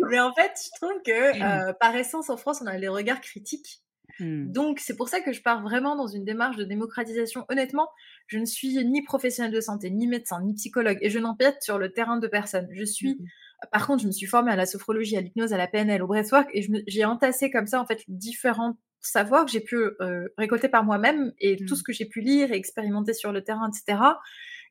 [0.09, 3.83] Mais en fait, je trouve que par essence, en France, on a les regards critiques
[4.23, 4.53] Mmh.
[4.53, 7.45] Donc, c'est pour ça que je pars vraiment dans une démarche de démocratisation.
[7.49, 7.89] Honnêtement,
[8.29, 11.79] je ne suis ni professionnel de santé, ni médecin, ni psychologue, et je n'empiète sur
[11.79, 12.69] le terrain de personne.
[12.73, 13.67] Je suis, mmh.
[13.73, 16.07] par contre, je me suis formée à la sophrologie, à l'hypnose, à la PNL, au
[16.07, 20.69] breathwork, et j'ai entassé comme ça, en fait, différents savoirs que j'ai pu euh, récolter
[20.69, 21.77] par moi-même et tout mmh.
[21.77, 23.99] ce que j'ai pu lire et expérimenter sur le terrain, etc.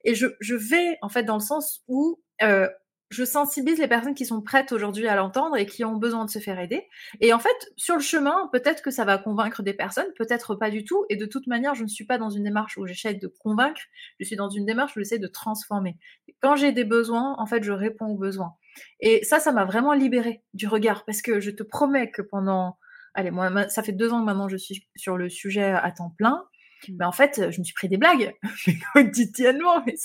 [0.06, 2.70] Et je, je vais, en fait, dans le sens où euh,
[3.12, 6.30] je sensibilise les personnes qui sont prêtes aujourd'hui à l'entendre et qui ont besoin de
[6.30, 6.88] se faire aider.
[7.20, 10.72] Et en fait, sur le chemin, peut-être que ça va convaincre des personnes, peut-être pas
[10.72, 11.06] du tout.
[11.10, 13.82] Et de toute manière, je ne suis pas dans une démarche où j'essaie de convaincre,
[14.20, 15.98] je suis dans une démarche où j'essaie de transformer.
[16.42, 18.56] Quand j'ai des besoins, en fait, je réponds aux besoins.
[19.02, 22.78] Et ça, ça m'a vraiment libérée du regard parce que je te promets que pendant,
[23.14, 26.14] allez, moi, ça fait deux ans que maintenant je suis sur le sujet à temps
[26.18, 26.46] plein.
[26.90, 28.34] Mais en fait, je me suis pris des blagues
[28.94, 29.84] quotidiennement.
[29.86, 29.96] Mais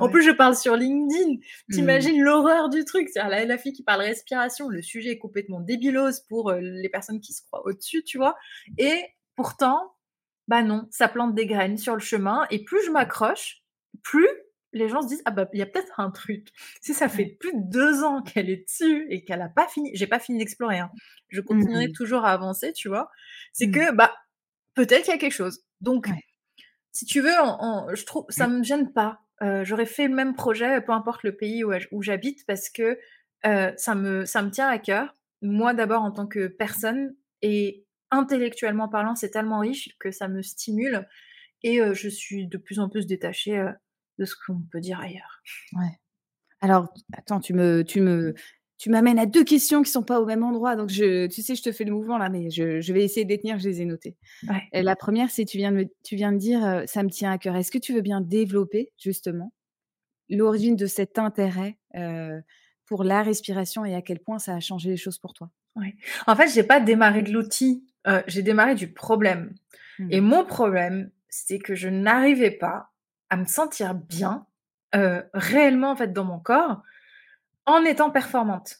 [0.00, 1.36] En plus, je parle sur LinkedIn.
[1.70, 2.24] T'imagines mmh.
[2.24, 3.08] l'horreur du truc?
[3.08, 4.68] C'est-à-dire la, la, fille qui parle respiration.
[4.68, 8.36] Le sujet est complètement débilose pour euh, les personnes qui se croient au-dessus, tu vois?
[8.78, 9.02] Et
[9.36, 9.94] pourtant,
[10.48, 12.46] bah non, ça plante des graines sur le chemin.
[12.50, 13.62] Et plus je m'accroche,
[14.02, 14.28] plus
[14.72, 16.48] les gens se disent ah bah il y a peut-être un truc.
[16.80, 19.90] Si ça fait plus de deux ans qu'elle est dessus et qu'elle a pas fini,
[19.94, 20.78] j'ai pas fini d'explorer.
[20.78, 20.90] Hein.
[21.28, 21.92] Je continuerai mmh.
[21.92, 23.10] toujours à avancer, tu vois.
[23.52, 23.72] C'est mmh.
[23.72, 24.12] que bah
[24.74, 25.64] peut-être qu'il y a quelque chose.
[25.82, 26.08] Donc,
[26.92, 27.30] si tu veux,
[27.94, 29.20] je trouve, ça me gêne pas.
[29.42, 32.98] Euh, j'aurais fait le même projet, peu importe le pays où, j'habite, parce que
[33.44, 35.16] euh, ça, me, ça me tient à cœur.
[35.42, 40.42] Moi, d'abord, en tant que personne, et intellectuellement parlant, c'est tellement riche que ça me
[40.42, 41.08] stimule.
[41.64, 43.64] Et euh, je suis de plus en plus détachée
[44.18, 45.42] de ce qu'on peut dire ailleurs.
[45.72, 45.98] Ouais.
[46.60, 48.34] Alors, attends, tu me, tu me,
[48.82, 50.74] tu m'amènes à deux questions qui sont pas au même endroit.
[50.74, 53.30] Donc, je, tu sais, je te fais le mouvement là, mais je, vais essayer de
[53.30, 53.60] les tenir.
[53.60, 54.16] Je les ai notées.
[54.72, 57.38] la première, c'est tu viens de tu viens de dire, euh, ça me tient à
[57.38, 57.54] cœur.
[57.54, 59.52] Est-ce que tu veux bien développer justement
[60.28, 62.40] l'origine de cet intérêt euh,
[62.84, 65.48] pour la respiration et à quel point ça a changé les choses pour toi?
[66.26, 67.84] En fait, j'ai pas démarré de l'outil.
[68.08, 69.54] Euh, j'ai démarré du problème.
[70.10, 70.24] Et mmh.
[70.24, 72.90] mon problème, c'est que je n'arrivais pas
[73.30, 74.44] à me sentir bien
[75.32, 76.82] réellement en fait dans mon corps
[77.66, 78.76] en étant performante.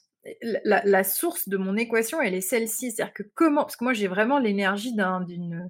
[0.65, 2.93] La, source de mon équation, elle est celle-ci.
[2.93, 5.69] C'est-à-dire que comment, parce que moi j'ai vraiment l'énergie d'une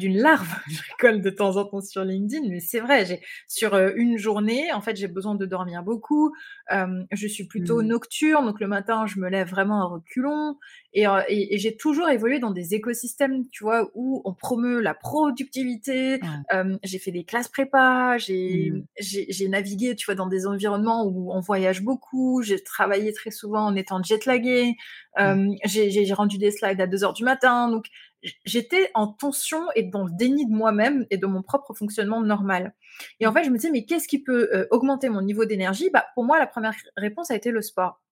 [0.00, 0.48] d'une larve.
[0.70, 3.04] Je rigole de temps en temps sur LinkedIn, mais c'est vrai.
[3.06, 6.34] J'ai sur euh, une journée, en fait, j'ai besoin de dormir beaucoup.
[6.70, 7.86] je suis plutôt mmh.
[7.86, 10.56] nocturne, donc le matin, je me lève vraiment à reculons.
[10.96, 16.20] Euh, et, j'ai toujours évolué dans des écosystèmes, tu vois, où on promeut la productivité.
[16.82, 18.82] j'ai fait des classes prépa, mmh.
[18.98, 22.42] j'ai navigué, tu vois, dans des environnements où on voyage beaucoup.
[22.42, 24.76] J'ai travaillé très souvent en étant jetlagué.
[25.66, 27.70] J'ai rendu des slides à 2 heures du matin.
[27.70, 27.86] Donc,
[28.44, 32.74] j'étais en tension et dans le déni de moi-même et de mon propre fonctionnement normal.
[33.18, 35.90] Et en fait, je me disais, mais qu'est-ce qui peut euh, augmenter mon niveau d'énergie?
[35.92, 38.02] Bah, Pour moi, la première réponse a été le sport.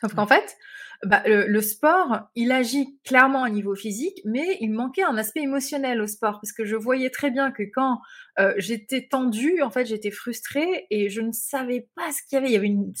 [0.00, 0.56] Sauf qu'en fait,
[1.04, 6.00] bah, le, sport, il agit clairement à niveau physique, mais il manquait un aspect émotionnel
[6.00, 8.00] au sport parce que je voyais très bien que quand
[8.38, 12.38] euh, j'étais tendue, en fait, j'étais frustrée et je ne savais pas ce qu'il y
[12.38, 12.48] avait.
[12.48, 12.92] Il y avait une,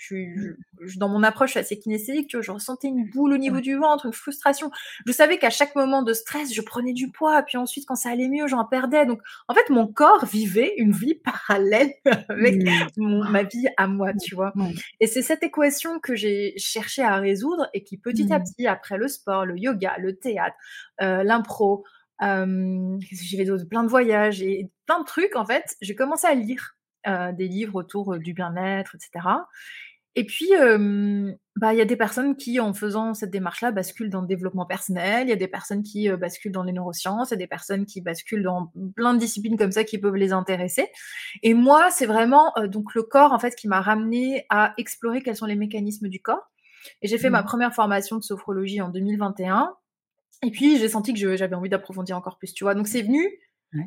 [0.00, 3.60] je, je, dans mon approche, assez kinesthésique, tu vois, je ressentais une boule au niveau
[3.60, 4.70] du ventre, une frustration.
[5.06, 8.08] Je savais qu'à chaque moment de stress, je prenais du poids, puis ensuite, quand ça
[8.10, 9.04] allait mieux, j'en perdais.
[9.04, 11.92] Donc, en fait, mon corps vivait une vie parallèle
[12.30, 12.62] avec
[12.96, 13.30] mmh.
[13.30, 14.54] ma vie à moi, tu vois.
[15.00, 18.44] Et c'est cette équation que j'ai cherché à résoudre et qui, petit à mmh.
[18.44, 20.56] petit, après le sport, le yoga, le théâtre,
[21.02, 21.84] euh, l'impro,
[22.22, 26.34] euh, j'ai fait plein de voyages et plein de trucs, en fait, j'ai commencé à
[26.34, 26.76] lire.
[27.06, 29.26] Euh, des livres autour du bien-être, etc.
[30.16, 30.50] Et puis,
[31.56, 34.66] bah, il y a des personnes qui, en faisant cette démarche-là, basculent dans le développement
[34.66, 35.26] personnel.
[35.26, 37.30] Il y a des personnes qui basculent dans les neurosciences.
[37.30, 40.16] Il y a des personnes qui basculent dans plein de disciplines comme ça qui peuvent
[40.16, 40.88] les intéresser.
[41.42, 45.36] Et moi, c'est vraiment donc le corps en fait qui m'a ramené à explorer quels
[45.36, 46.50] sont les mécanismes du corps.
[47.02, 47.46] Et j'ai fait ma mmh.
[47.46, 49.74] première formation de sophrologie en 2021.
[50.42, 52.74] Et puis, j'ai senti que j'avais envie d'approfondir encore plus, tu vois.
[52.74, 53.28] Donc, c'est venu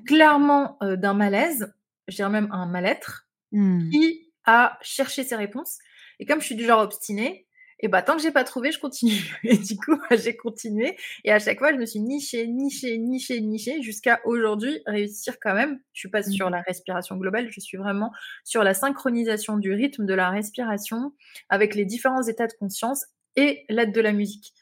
[0.06, 1.74] clairement d'un malaise,
[2.08, 3.90] je dirais même un mal-être, mmh.
[3.90, 5.80] qui a cherché ses réponses
[6.20, 7.48] et comme je suis du genre obstinée,
[7.84, 9.38] et bah tant que j'ai pas trouvé, je continue.
[9.44, 10.96] Et du coup, j'ai continué.
[11.26, 15.54] Et à chaque fois, je me suis nichée, nichée, nichée, nichée, jusqu'à aujourd'hui réussir quand
[15.54, 15.82] même.
[15.92, 16.32] Je suis pas mmh.
[16.32, 18.14] sur la respiration globale, je suis vraiment
[18.46, 21.14] sur la synchronisation du rythme de la respiration
[21.50, 24.54] avec les différents états de conscience et l'aide de la musique.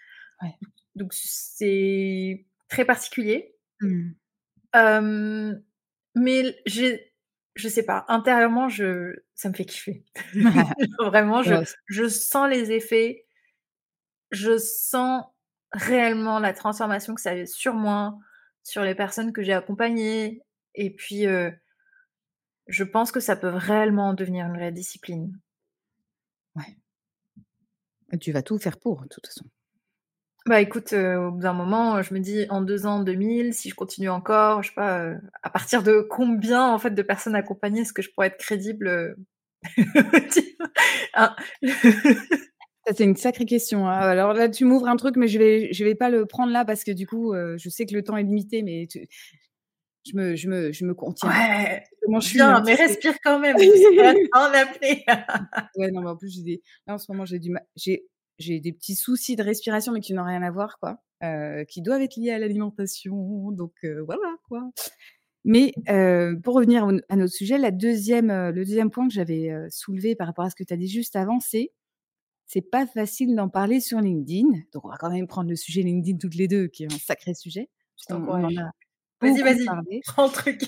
[0.96, 3.54] Donc c'est très particulier.
[3.82, 4.14] Mmh.
[6.16, 7.11] mais j'ai
[7.56, 10.06] je sais pas, intérieurement, je, ça me fait kiffer.
[11.00, 13.26] Vraiment, je, je sens les effets,
[14.32, 15.26] je sens
[15.74, 18.18] réellement la transformation que ça a sur moi,
[18.64, 20.42] sur les personnes que j'ai accompagnées,
[20.76, 21.52] et puis euh,
[22.68, 25.38] je pense que ça peut réellement devenir une vraie discipline.
[26.56, 26.78] Ouais.
[28.20, 29.46] Tu vas tout faire pour, de toute façon.
[30.48, 33.70] Bah écoute, euh, au bout d'un moment, je me dis en deux ans, 2000, si
[33.70, 37.36] je continue encore, je sais pas, euh, à partir de combien en fait de personnes
[37.36, 39.16] accompagnées est-ce que je pourrais être crédible euh,
[41.14, 41.36] ah.
[42.88, 43.88] c'est une sacrée question.
[43.88, 44.00] Hein.
[44.00, 46.66] Alors là, tu m'ouvres un truc, mais je vais, je vais pas le prendre là
[46.66, 50.50] parce que du coup, je sais que le temps est limité, mais je me, je
[50.50, 51.30] me, je me contiens.
[51.30, 53.56] Ouais, Comment je suis, bien, hein, mais respire quand même.
[54.34, 55.06] en appeler.
[55.76, 56.62] ouais, non, mais en plus, j'ai des...
[56.88, 58.06] là en ce moment, j'ai du mal, j'ai
[58.42, 61.82] j'ai des petits soucis de respiration, mais qui n'ont rien à voir, quoi, euh, qui
[61.82, 63.52] doivent être liés à l'alimentation.
[63.52, 64.70] Donc euh, voilà, quoi.
[65.44, 70.16] Mais euh, pour revenir à notre sujet, la deuxième, le deuxième point que j'avais soulevé
[70.16, 71.72] par rapport à ce que tu as dit juste avant, c'est
[72.46, 74.50] c'est pas facile d'en parler sur LinkedIn.
[74.74, 76.98] Donc on va quand même prendre le sujet LinkedIn toutes les deux, qui est un
[76.98, 77.70] sacré sujet.
[79.22, 80.64] Vas-y, vas-y, prends le truc.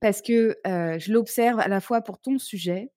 [0.00, 2.90] Parce que je l'observe à la fois pour ton sujet,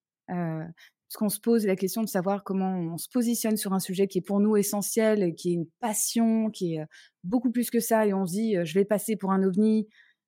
[1.10, 4.08] parce qu'on se pose la question de savoir comment on se positionne sur un sujet
[4.08, 6.86] qui est pour nous essentiel, qui est une passion, qui est
[7.24, 9.88] beaucoup plus que ça, et on se dit je vais passer pour un ovni,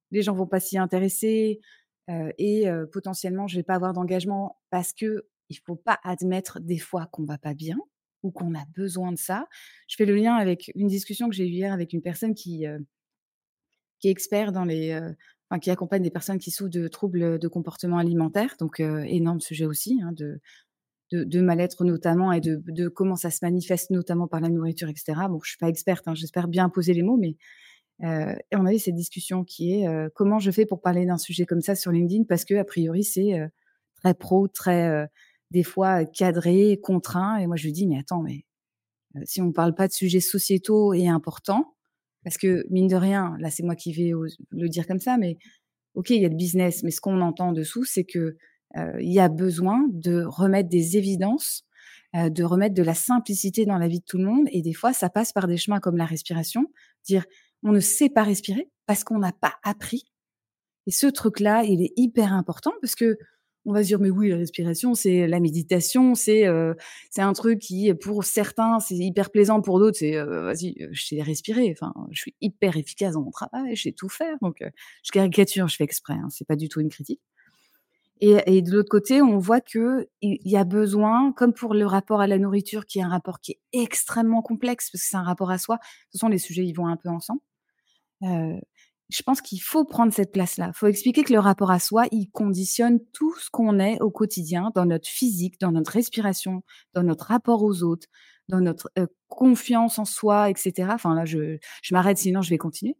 [0.09, 1.59] les gens vont pas s'y intéresser,
[2.07, 7.07] et potentiellement je vais pas avoir d'engagement parce que il faut pas admettre des fois
[7.11, 7.77] qu'on va pas bien
[8.23, 9.47] ou qu'on a besoin de ça.
[9.87, 12.65] Je fais le lien avec une discussion que j'ai eue hier avec une personne qui
[13.99, 14.99] qui est expert dans les
[15.61, 20.01] qui accompagne des personnes qui souffrent de troubles de comportement alimentaire, donc énorme sujet aussi,
[20.01, 20.39] hein, de,
[21.11, 25.13] de, mal-être notamment et de, comment ça se manifeste notamment par la nourriture, etc.
[25.29, 27.35] Bon, je suis pas experte, hein, j'espère bien poser les mots, mais
[28.03, 31.17] euh, on a eu cette discussion qui est euh, comment je fais pour parler d'un
[31.17, 33.47] sujet comme ça sur LinkedIn parce que a priori c'est euh,
[33.95, 35.07] très pro, très
[35.51, 37.37] des fois cadré, contraint.
[37.37, 38.45] Et moi, je lui dis, mais attends, mais
[39.25, 41.75] si on ne parle pas de sujets sociétaux et importants,
[42.23, 44.11] parce que mine de rien, là, c'est moi qui vais
[44.51, 45.37] le dire comme ça, mais
[45.93, 48.37] ok, il y a le business, mais ce qu'on entend dessous, c'est que
[48.75, 51.65] il y a besoin de remettre des évidences,
[52.13, 54.47] de remettre de la simplicité dans la vie de tout le monde.
[54.51, 56.67] Et des fois, ça passe par des chemins comme la respiration,
[57.05, 57.25] dire
[57.63, 60.05] on ne sait pas respirer parce qu'on n'a pas appris.
[60.87, 63.17] Et ce truc-là, il est hyper important parce que
[63.65, 66.45] on va se dire mais oui la respiration c'est la méditation c'est
[67.11, 71.21] c'est un truc qui pour certains c'est hyper plaisant pour d'autres c'est vas-y je sais
[71.21, 74.63] respirer enfin je suis hyper efficace dans mon travail je sais tout faire donc
[75.03, 77.21] je caricature je fais exprès hein, c'est pas du tout une critique
[78.21, 81.85] et, et de l'autre côté on voit que il y a besoin comme pour le
[81.85, 85.17] rapport à la nourriture qui est un rapport qui est extrêmement complexe parce que c'est
[85.17, 85.79] un rapport à soi
[86.11, 87.41] ce sont les sujets ils vont un peu ensemble
[88.23, 88.59] euh,
[89.11, 90.71] je pense qu'il faut prendre cette place-là.
[90.73, 94.09] Il faut expliquer que le rapport à soi, il conditionne tout ce qu'on est au
[94.09, 98.07] quotidien, dans notre physique, dans notre respiration, dans notre rapport aux autres,
[98.47, 100.89] dans notre euh, confiance en soi, etc.
[100.93, 102.95] Enfin là, je, je m'arrête, sinon je vais continuer.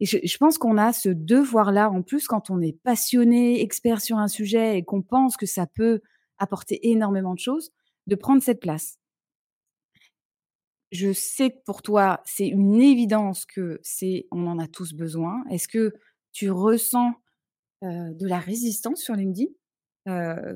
[0.00, 4.00] Et je, je pense qu'on a ce devoir-là, en plus, quand on est passionné, expert
[4.00, 6.00] sur un sujet et qu'on pense que ça peut
[6.38, 7.70] apporter énormément de choses,
[8.06, 8.98] de prendre cette place
[10.90, 15.42] je sais que pour toi, c'est une évidence que c'est, on en a tous besoin.
[15.50, 15.92] Est-ce que
[16.32, 17.12] tu ressens
[17.82, 19.50] de la résistance sur LinkedIn,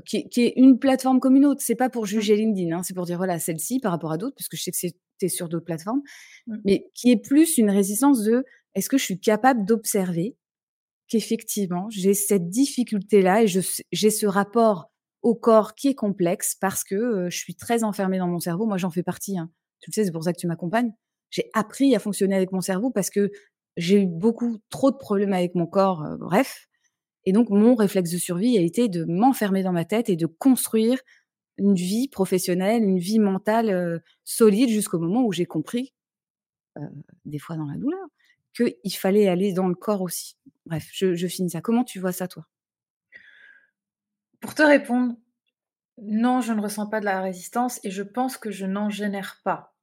[0.07, 1.61] qui, est une plateforme comme une autre?
[1.63, 4.35] C'est pas pour juger LinkedIn, hein, c'est pour dire voilà celle-ci par rapport à d'autres,
[4.37, 6.03] parce que je sais que c'était sur d'autres plateformes,
[6.47, 6.57] mmh.
[6.65, 8.45] mais qui est plus une résistance de
[8.75, 10.37] est-ce que je suis capable d'observer
[11.09, 14.91] qu'effectivement j'ai cette difficulté-là et j'ai ce rapport
[15.23, 18.67] au corps qui est complexe parce que je suis très enfermée dans mon cerveau.
[18.67, 19.39] Moi, j'en fais partie.
[19.39, 20.93] Hein tu le sais, c'est pour ça que tu m'accompagnes.
[21.31, 23.31] J'ai appris à fonctionner avec mon cerveau parce que
[23.77, 26.67] j'ai eu beaucoup trop de problèmes avec mon corps, bref.
[27.25, 30.27] Et donc, mon réflexe de survie a été de m'enfermer dans ma tête et de
[30.27, 31.01] construire
[31.57, 35.95] une vie professionnelle, une vie mentale solide jusqu'au moment où j'ai compris,
[37.25, 38.07] des fois dans la douleur,
[38.55, 40.37] qu'il fallait aller dans le corps aussi.
[40.67, 41.61] Bref, je, je finis ça.
[41.61, 42.47] Comment tu vois ça, toi?
[44.41, 45.15] Pour te répondre,
[45.99, 49.41] non, je ne ressens pas de la résistance et je pense que je n'en génère
[49.45, 49.75] pas.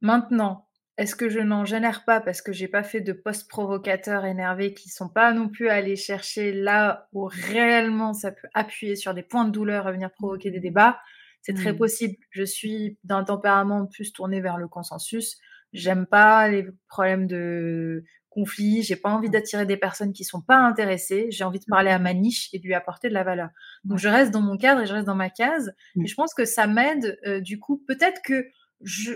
[0.00, 4.24] Maintenant, est-ce que je n'en génère pas parce que j'ai pas fait de posts provocateurs
[4.24, 9.12] énervés qui sont pas non plus allés chercher là où réellement ça peut appuyer sur
[9.12, 11.00] des points de douleur et venir provoquer des débats?
[11.42, 11.78] C'est très mmh.
[11.78, 12.16] possible.
[12.30, 15.38] Je suis d'un tempérament plus tourné vers le consensus.
[15.74, 18.82] J'aime pas les problèmes de conflit.
[18.82, 21.26] J'ai pas envie d'attirer des personnes qui sont pas intéressées.
[21.30, 23.50] J'ai envie de parler à ma niche et de lui apporter de la valeur.
[23.82, 25.74] Donc je reste dans mon cadre et je reste dans ma case.
[26.00, 27.18] Et je pense que ça m'aide.
[27.26, 28.46] Euh, du coup, peut-être que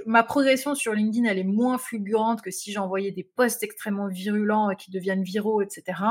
[0.05, 4.75] ma progression sur LinkedIn, elle est moins fulgurante que si j'envoyais des posts extrêmement virulents
[4.75, 6.03] qui deviennent viraux, etc.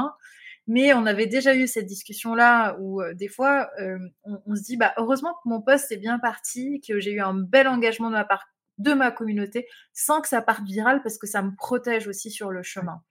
[0.67, 4.77] Mais on avait déjà eu cette discussion-là où euh, des fois, euh, on, se dit,
[4.77, 8.15] bah, heureusement que mon post est bien parti, que j'ai eu un bel engagement de
[8.15, 8.45] ma part
[8.77, 12.51] de ma communauté sans que ça parte viral parce que ça me protège aussi sur
[12.51, 13.01] le chemin.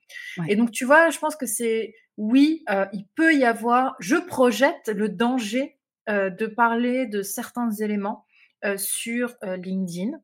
[0.47, 4.15] Et donc, tu vois, je pense que c'est, oui, euh, il peut y avoir, je
[4.15, 5.73] projette le danger
[6.09, 8.25] de parler de certains éléments
[8.77, 10.17] sur LinkedIn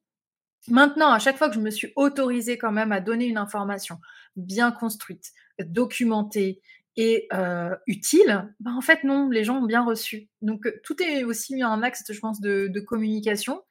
[0.69, 3.99] Maintenant, à chaque fois que je me suis autorisée quand même à donner une information
[4.36, 6.62] bien construite, documentée
[6.95, 10.29] et euh, utile, ben en fait non, les gens ont bien reçu.
[10.41, 13.62] Donc euh, tout est aussi un axe, je pense, de, communication,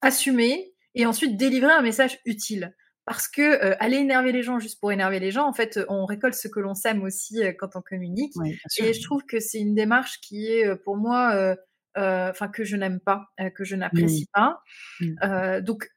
[0.00, 2.74] assumer et ensuite délivrer un message utile.
[3.04, 6.04] Parce que euh, aller énerver les gens juste pour énerver les gens, en fait, on
[6.06, 8.34] récolte ce que l'on sème aussi quand on communique.
[8.78, 11.56] et je trouve que c'est une démarche qui est pour moi,
[11.96, 13.26] enfin que je n'aime pas,
[13.56, 14.32] que je n'apprécie mmh.
[14.32, 14.62] pas.
[15.00, 15.60] Mmh.
[15.62, 15.88] donc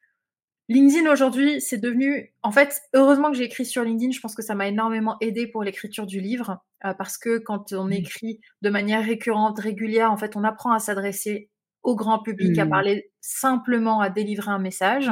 [0.67, 4.11] LinkedIn aujourd'hui, c'est devenu, en fait, heureusement que j'ai écrit sur LinkedIn.
[4.11, 7.71] Je pense que ça m'a énormément aidé pour l'écriture du livre, euh, parce que quand
[7.73, 7.93] on mmh.
[7.93, 11.51] écrit de manière récurrente, régulière, en fait, on apprend à s'adresser
[11.85, 12.69] au grand public, à mmh.
[12.69, 15.07] parler simplement, à délivrer un message.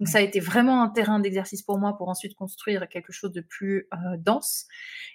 [0.00, 3.32] Donc, ça a été vraiment un terrain d'exercice pour moi pour ensuite construire quelque chose
[3.32, 4.66] de plus euh, dense.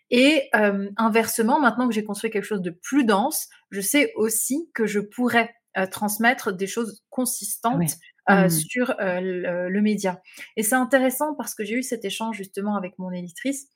[0.09, 4.69] Et euh, inversement, maintenant que j'ai construit quelque chose de plus dense, je sais aussi
[4.73, 5.53] que je pourrais
[5.91, 7.93] transmettre des choses consistantes
[8.29, 8.49] euh, mmh.
[8.49, 10.21] sur euh, le, média.
[10.55, 13.69] Et c'est intéressant parce que j'ai eu cet échange justement avec mon éditrice.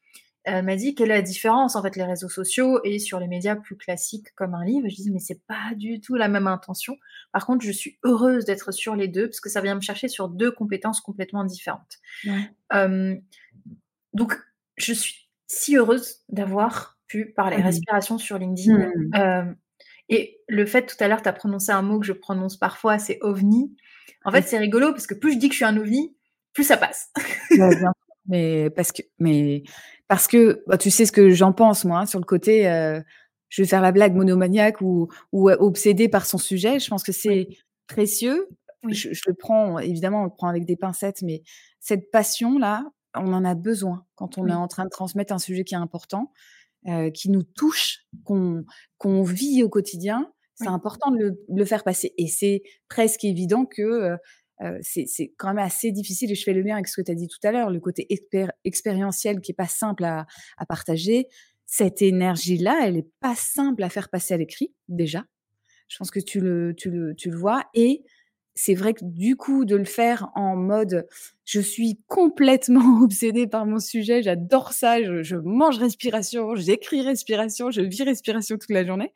[0.46, 3.28] Elle m'a dit quelle est la différence en fait les réseaux sociaux et sur les
[3.28, 4.88] médias plus classiques comme un livre.
[4.90, 6.98] Je dis mais c'est pas du tout la même intention.
[7.32, 10.08] Par contre, je suis heureuse d'être sur les deux parce que ça vient me chercher
[10.08, 12.00] sur deux compétences complètement différentes.
[14.14, 14.38] donc
[14.76, 17.62] je suis si heureuse d'avoir pu parler mmh.
[17.62, 18.90] respiration sur LinkedIn.
[18.96, 19.56] Mmh.
[20.10, 22.98] et le fait tout à l'heure, tu as prononcé un mot que je prononce parfois,
[22.98, 23.76] c'est ovni.
[24.26, 26.16] En fait, c'est rigolo parce que plus je dis que je suis un ovni,
[26.54, 27.12] plus ça passe.
[28.28, 29.64] mais parce que, mais
[30.14, 32.70] parce que, bah, tu sais ce que j'en pense moi hein, sur le côté.
[32.70, 33.02] Euh,
[33.50, 36.78] je vais faire la blague monomaniaque ou, ou obsédée par son sujet.
[36.78, 37.48] Je pense que c'est
[37.88, 38.48] précieux.
[38.90, 41.42] Je, le prends, évidemment, on le prend avec des pincettes, mais
[41.80, 45.64] cette passion-là, on en a besoin quand on est en train de transmettre un sujet
[45.64, 46.32] qui est important,
[47.16, 50.32] qui nous touche, qu'on vit au quotidien.
[50.54, 52.14] C'est important de le, faire passer.
[52.20, 54.16] Et c'est presque évident que
[54.82, 57.16] c'est quand même assez difficile, et je fais le lien avec ce que tu as
[57.16, 58.08] dit tout à l'heure, le côté
[58.64, 60.26] expérientiel qui est pas simple à,
[60.68, 61.28] partager.
[61.66, 65.26] Cette énergie-là, elle est pas simple à faire passer à l'écrit, déjà.
[65.88, 67.66] Je pense que tu le vois.
[67.74, 68.04] Et
[68.56, 71.08] c'est vrai que du coup, de le faire en mode
[71.46, 77.72] je suis complètement obsédée par mon sujet, j'adore ça, je, je mange respiration, j'écris respiration,
[77.72, 79.14] je vis respiration toute la journée.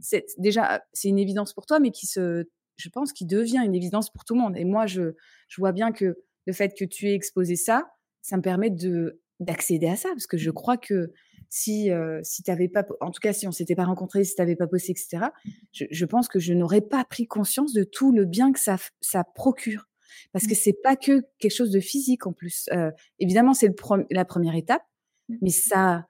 [0.00, 2.44] C'est déjà c'est une évidence pour toi, mais qui se
[2.76, 4.56] je pense qu'il devient une évidence pour tout le monde.
[4.56, 5.14] Et moi, je,
[5.48, 7.88] je vois bien que le fait que tu aies exposé ça,
[8.22, 11.12] ça me permet de d'accéder à ça, parce que je crois que
[11.50, 14.36] si euh, si t'avais pas, en tout cas si on s'était pas rencontrés, si tu
[14.36, 15.26] t'avais pas posté, etc.
[15.72, 18.76] Je, je pense que je n'aurais pas pris conscience de tout le bien que ça
[19.00, 19.88] ça procure,
[20.32, 20.62] parce que mmh.
[20.62, 22.68] c'est pas que quelque chose de physique en plus.
[22.72, 23.70] Euh, évidemment, c'est
[24.10, 24.82] la première étape,
[25.28, 25.36] mmh.
[25.42, 26.06] mais ça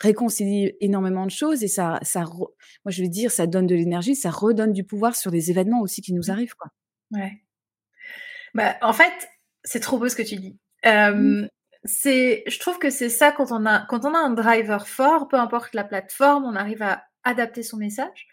[0.00, 2.50] réconcilie énormément de choses et ça, ça moi
[2.88, 6.02] je veux dire, ça donne de l'énergie, ça redonne du pouvoir sur les événements aussi
[6.02, 6.30] qui nous mmh.
[6.30, 6.70] arrivent, quoi.
[7.12, 7.42] Ouais.
[8.54, 9.12] Bah, en fait,
[9.62, 10.58] c'est trop beau ce que tu dis.
[10.84, 11.46] Mmh.
[11.84, 15.28] C'est, je trouve que c'est ça quand on a, quand on a un driver fort,
[15.28, 18.26] peu importe la plateforme, on arrive à adapter son message,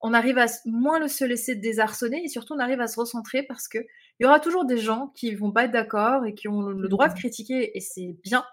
[0.00, 3.44] on arrive à moins le se laisser désarçonner et surtout on arrive à se recentrer
[3.44, 6.48] parce que il y aura toujours des gens qui vont pas être d'accord et qui
[6.48, 8.44] ont le droit de critiquer et c'est bien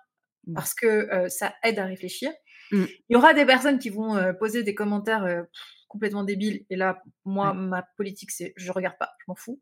[0.54, 2.32] parce que ça aide à réfléchir.
[2.71, 2.86] Mmh.
[3.10, 5.45] Il y aura des personnes qui vont poser des commentaires
[5.88, 6.65] complètement débiles.
[6.69, 9.60] Et là, moi, ma politique, c'est je regarde pas, je m'en fous.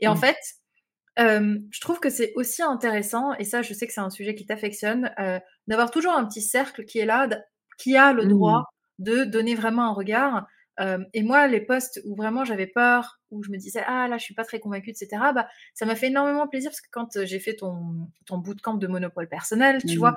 [0.00, 0.18] Et en mmh.
[0.18, 0.38] fait,
[1.18, 4.46] je trouve que c'est aussi intéressant, et ça, je sais que c'est un sujet qui
[4.46, 5.14] t'affectionne,
[5.66, 7.28] d'avoir toujours un petit cercle qui est là,
[7.78, 8.64] qui a le droit
[8.98, 9.04] mmh.
[9.04, 10.46] de donner vraiment un regard
[10.78, 14.24] et moi, les postes où vraiment j'avais peur, où je me disais ah là je
[14.24, 15.08] suis pas très convaincue, etc.
[15.34, 18.86] Bah ça m'a fait énormément plaisir parce que quand j'ai fait ton ton bootcamp de
[18.86, 20.16] monopole personnel, tu vois,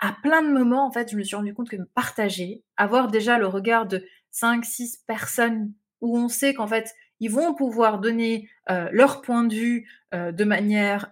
[0.00, 3.38] à plein de moments en fait, je me suis rendu compte que partager, avoir déjà
[3.38, 8.48] le regard de 5 6 personnes où on sait qu'en fait ils vont pouvoir donner
[8.68, 11.08] leur point de vue de manière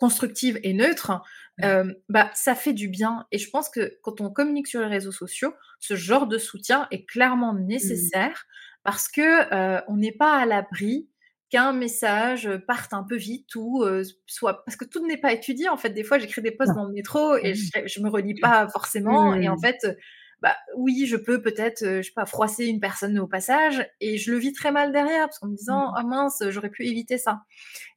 [0.00, 1.22] constructive et neutre,
[1.62, 3.26] euh, bah ça fait du bien.
[3.30, 6.88] Et je pense que quand on communique sur les réseaux sociaux, ce genre de soutien
[6.90, 7.66] est clairement mmh.
[7.66, 8.46] nécessaire
[8.82, 11.08] parce que euh, on n'est pas à l'abri
[11.50, 15.68] qu'un message parte un peu vite ou euh, soit parce que tout n'est pas étudié
[15.68, 17.86] en fait des fois j'écris des posts dans le métro et mmh.
[17.86, 19.60] je, me relis pas forcément et en mmh.
[19.60, 19.98] fait
[20.40, 24.30] bah oui je peux peut-être je sais pas froisser une personne au passage et je
[24.30, 27.40] le vis très mal derrière parce qu'en me disant oh mince j'aurais pu éviter ça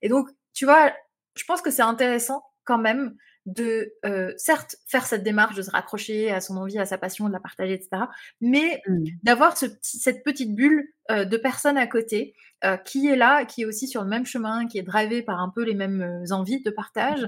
[0.02, 0.92] et donc tu vois
[1.36, 3.16] je pense que c'est intéressant quand même
[3.46, 7.28] de euh, certes faire cette démarche de se raccrocher à son envie, à sa passion,
[7.28, 8.04] de la partager, etc.
[8.40, 9.04] Mais mmh.
[9.24, 13.64] d'avoir ce cette petite bulle euh, de personnes à côté euh, qui est là, qui
[13.64, 16.64] est aussi sur le même chemin, qui est drivé par un peu les mêmes envies
[16.64, 17.28] de partage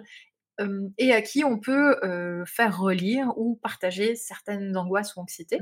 [0.98, 1.98] et à qui on peut
[2.46, 5.60] faire relire ou partager certaines angoisses ou anxiétés.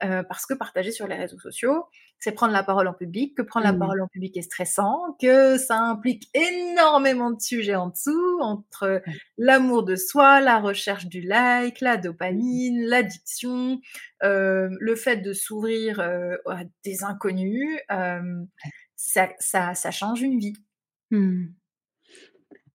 [0.00, 1.86] parce que partager sur les réseaux sociaux,
[2.18, 3.78] c'est prendre la parole en public, que prendre la mmh.
[3.78, 9.02] parole en public est stressant, que ça implique énormément de sujets en dessous, entre
[9.36, 13.80] l'amour de soi, la recherche du like, la dopamine, l'addiction,
[14.22, 17.78] le fait de s'ouvrir à des inconnus,
[18.96, 20.54] ça, ça, ça, change une vie.
[21.10, 21.46] Mmh.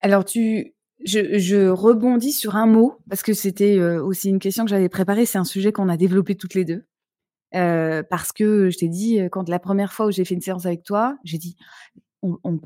[0.02, 4.70] Alors, tu, je, rebondis sur un mot parce que c'était euh, aussi une question que
[4.70, 5.26] j'avais préparée.
[5.26, 6.86] C'est un sujet qu'on a développé toutes les deux.
[7.54, 10.42] Euh, parce que je t'ai dit, euh, quand la première fois où j'ai fait une
[10.42, 11.58] séance avec toi, j'ai dit,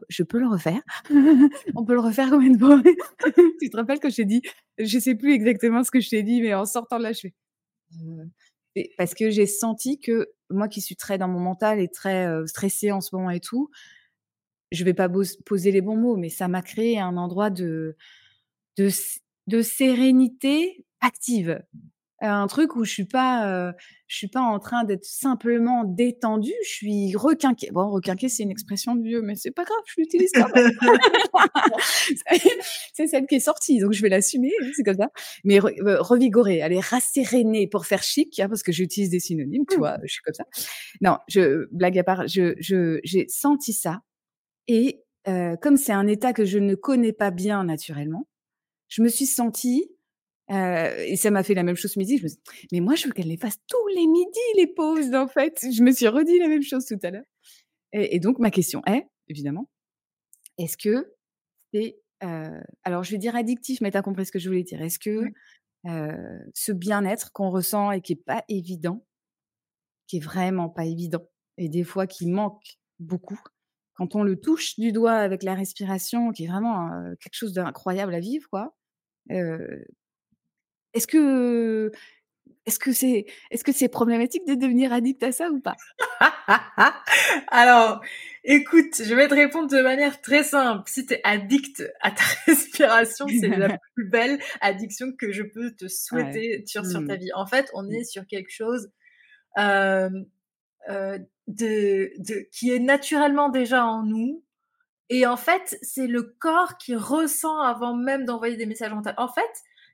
[0.10, 0.82] je peux le refaire?
[1.76, 2.82] on peut le refaire combien de fois
[3.60, 4.42] Tu te rappelles que je t'ai dit,
[4.78, 7.22] je sais plus exactement ce que je t'ai dit, mais en sortant de là, je
[7.22, 7.34] fais.
[8.98, 12.92] parce que j'ai senti que moi qui suis très dans mon mental et très stressée
[12.92, 13.72] en ce moment et tout,
[14.72, 15.10] je vais pas
[15.46, 17.96] poser les bons mots, mais ça m'a créé un endroit de,
[18.78, 18.90] de,
[19.48, 21.62] de sérénité active.
[22.22, 23.74] Un truc où je suis pas, euh,
[24.08, 27.70] je suis pas en train d'être simplement détendue, je suis requinquée.
[27.72, 30.72] Bon, requinquée, c'est une expression de vieux, mais c'est pas grave, je l'utilise quand même.
[32.94, 35.12] c'est celle qui est sortie, donc je vais l'assumer, hein, c'est comme ça.
[35.44, 39.66] Mais euh, revigorée, elle est rassérénée pour faire chic, hein, parce que j'utilise des synonymes,
[39.70, 39.80] tu mmh.
[39.80, 40.46] vois, je suis comme ça.
[41.02, 44.00] Non, je blague à part, je, je, j'ai senti ça,
[44.68, 48.28] et euh, comme c'est un état que je ne connais pas bien naturellement,
[48.88, 49.90] je me suis sentie,
[50.52, 52.40] euh, et ça m'a fait la même chose ce midi, je me suis
[52.72, 55.66] mais moi je veux qu'elle les fasse tous les midis, les pauses en fait.
[55.72, 57.26] Je me suis redit la même chose tout à l'heure.
[57.94, 59.70] Et, donc ma question est, évidemment,
[60.58, 61.14] est-ce que
[61.74, 64.64] c'est, euh, alors je vais dire addictif, mais tu as compris ce que je voulais
[64.64, 64.82] dire.
[64.82, 65.32] Est-ce que
[65.88, 69.06] euh, ce bien-être qu'on ressent et qui est pas évident,
[70.08, 71.28] qui est vraiment pas évident
[71.58, 73.40] et des fois qui manque beaucoup.
[73.96, 76.90] Quand on le touche du doigt avec la respiration, qui est vraiment
[77.20, 78.76] quelque chose d'incroyable à vivre, quoi.
[79.30, 81.92] est-ce que
[82.66, 85.76] est-ce que c'est est-ce que c'est problématique de devenir addict à ça ou pas?
[87.50, 88.02] Alors,
[88.44, 90.90] écoute, je vais te répondre de manière très simple.
[90.90, 95.72] Si tu es addict à ta respiration, c'est la plus belle addiction que je peux
[95.72, 97.16] te souhaiter sur, ta mmh.
[97.16, 97.34] vie.
[97.36, 97.94] En fait, on mmh.
[97.94, 98.90] est sur quelque chose
[99.60, 100.10] euh,
[100.88, 104.44] de, de, qui est naturellement déjà en nous.
[105.10, 109.12] Et en fait, c'est le corps qui ressent avant même d'envoyer des messages mentaux.
[109.18, 109.42] En fait,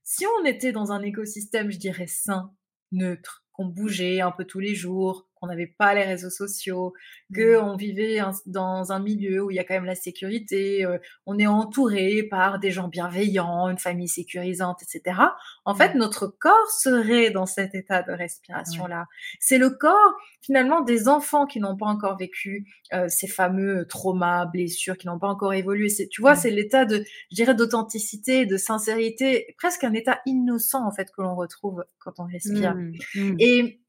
[0.04, 2.54] si on était dans un écosystème, je dirais, sain,
[2.92, 6.94] neutre, qu'on bougeait un peu tous les jours, qu'on n'avait pas les réseaux sociaux,
[7.34, 7.64] que mmh.
[7.64, 11.40] on vivait dans un milieu où il y a quand même la sécurité, euh, on
[11.40, 15.20] est entouré par des gens bienveillants, une famille sécurisante, etc.
[15.66, 19.08] En fait, notre corps serait dans cet état de respiration-là.
[19.40, 24.46] C'est le corps, finalement, des enfants qui n'ont pas encore vécu euh, ces fameux traumas,
[24.46, 25.90] blessures, qui n'ont pas encore évolué.
[25.90, 30.86] C'est, tu vois, c'est l'état de, je dirais, d'authenticité, de sincérité, presque un état innocent,
[30.86, 32.76] en fait, que l'on retrouve quand on respire.
[32.76, 33.36] Mmh, mmh.
[33.42, 33.82] Et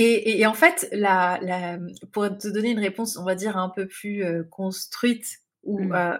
[0.00, 1.40] et, en fait, la,
[2.12, 5.26] pour te donner une réponse, on va dire un peu plus euh, construite
[5.64, 5.92] ou mmh.
[5.92, 6.18] euh,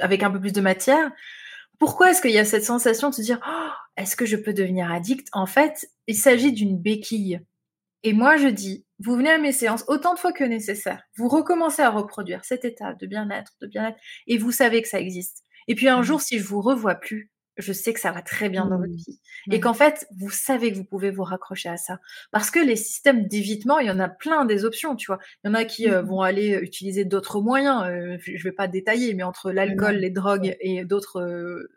[0.00, 1.12] avec un peu plus de matière,
[1.78, 4.52] pourquoi est-ce qu'il y a cette sensation de se dire oh, est-ce que je peux
[4.52, 5.28] devenir addict?
[5.32, 7.40] En fait, il s'agit d'une béquille.
[8.02, 11.28] Et moi, je dis, vous venez à mes séances autant de fois que nécessaire, vous
[11.28, 15.44] recommencez à reproduire cet état de bien-être, de bien-être, et vous savez que ça existe.
[15.68, 16.04] Et puis un mmh.
[16.04, 18.92] jour, si je vous revois plus, je sais que ça va très bien dans votre
[18.92, 18.96] mmh.
[18.96, 19.20] vie.
[19.50, 21.98] Et qu'en fait, vous savez que vous pouvez vous raccrocher à ça.
[22.30, 25.18] Parce que les systèmes d'évitement, il y en a plein des options, tu vois.
[25.44, 26.06] Il y en a qui euh, mmh.
[26.06, 27.84] vont aller utiliser d'autres moyens.
[27.84, 31.70] Euh, je vais pas détailler, mais entre l'alcool, les drogues et d'autres euh,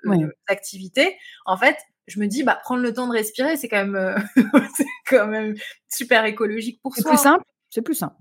[0.48, 4.16] activités, en fait, je me dis, bah, prendre le temps de respirer, c'est quand même,
[4.78, 5.56] c'est quand même
[5.90, 7.04] super écologique pour soi.
[7.04, 7.44] C'est plus simple.
[7.70, 8.16] C'est plus simple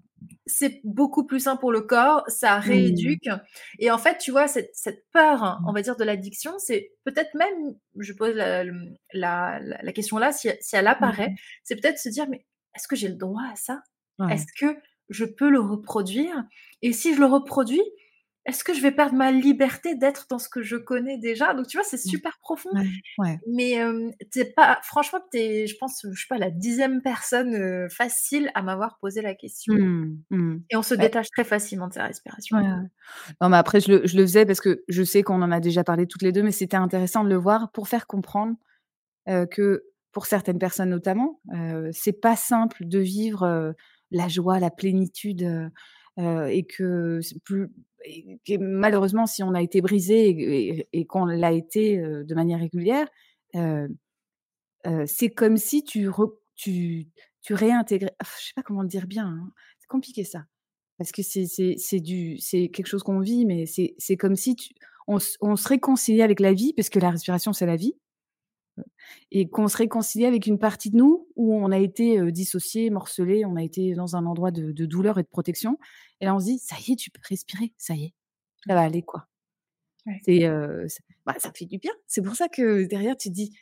[0.47, 2.63] c'est beaucoup plus sain pour le corps, ça mmh.
[2.63, 3.29] rééduque.
[3.79, 4.73] Et en fait, tu vois, cette,
[5.13, 5.75] peur, hein, on mmh.
[5.75, 9.61] va dire, de l'addiction, c'est peut-être même, je pose la,
[9.95, 11.37] question là, si, elle apparaît, mmh.
[11.65, 12.45] c'est peut-être se dire, mais
[12.75, 13.83] est-ce que j'ai le droit à ça?
[14.31, 14.77] Est-ce que
[15.09, 16.45] je peux le reproduire?
[16.83, 17.83] Et si je le reproduis,
[18.47, 21.55] est-ce que je vais perdre ma liberté d'être dans ce que je connais déjà?
[21.55, 22.11] Donc tu vois, c'est mmh.
[22.11, 22.71] super profond.
[23.47, 23.79] Mais
[24.31, 28.99] t'es pas, franchement, t'es, je pense, je suis pas la dixième personne facile à m'avoir
[29.01, 29.75] posé la question.
[29.75, 30.57] Mmh, mmh.
[30.71, 32.59] Et on se détache très facilement de sa respiration.
[33.41, 35.61] Non, mais après, je le, je le, faisais parce que je sais qu'on en a
[35.61, 38.55] déjà parlé toutes les deux, mais c'était intéressant de le voir pour faire comprendre
[39.27, 41.41] que pour certaines personnes notamment,
[41.93, 43.75] c'est pas simple de vivre
[44.11, 45.71] la joie, la plénitude.
[46.17, 47.71] Et que plus,
[48.61, 53.09] malheureusement, si on a été brisé et, qu'on l'a été de manière régulière,
[55.07, 56.09] c'est comme si tu,
[56.55, 57.07] tu,
[57.43, 58.15] tu réintégrais.
[58.21, 59.27] Ah, je sais pas comment le dire bien.
[59.27, 60.45] Hein, c'est compliqué ça,
[60.99, 64.57] parce que c'est quelque chose qu'on vit, mais c'est comme si
[65.07, 67.95] on, on se réconciliait avec la vie, parce que la respiration c'est la vie
[69.31, 73.45] et qu'on se réconcilie avec une partie de nous où on a été dissocié, morcelé,
[73.45, 75.79] on a été dans un endroit de, douleur et de protection.
[76.21, 78.15] Et là, on se dit, ça y est, tu peux respirer, ça y est,
[78.67, 79.29] ça va aller, quoi.
[80.25, 80.47] C'est,
[81.25, 81.93] bah, ça fait du bien.
[82.07, 83.57] C'est pour ça que derrière, tu te dis,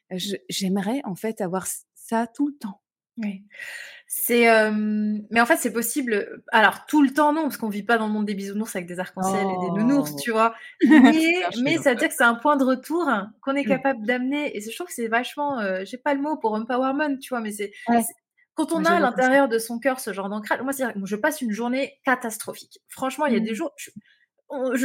[0.48, 2.82] j'aimerais en fait avoir ça tout le temps.
[3.18, 3.44] Oui.
[4.06, 4.46] C'est,
[5.30, 6.42] mais en fait, c'est possible.
[6.52, 8.86] Alors tout le temps non, parce qu'on vit pas dans le monde des bisounours avec
[8.86, 10.54] des arcs-en-ciel et des nounours, tu vois.
[10.84, 13.10] Mais, mais ça veut dire que c'est un point de retour
[13.40, 13.68] qu'on est mmh.
[13.68, 14.56] capable d'amener.
[14.56, 15.60] Et je trouve que c'est vachement.
[15.84, 17.72] j'ai pas le mot pour empowerment, tu vois, mais c'est
[18.54, 20.60] quand on a à l'intérieur de son cœur ce genre d'ancrage.
[20.60, 22.80] Moi, c'est je passe une journée catastrophique.
[22.88, 23.54] Franchement, il y a des mmh.
[23.54, 23.90] jours je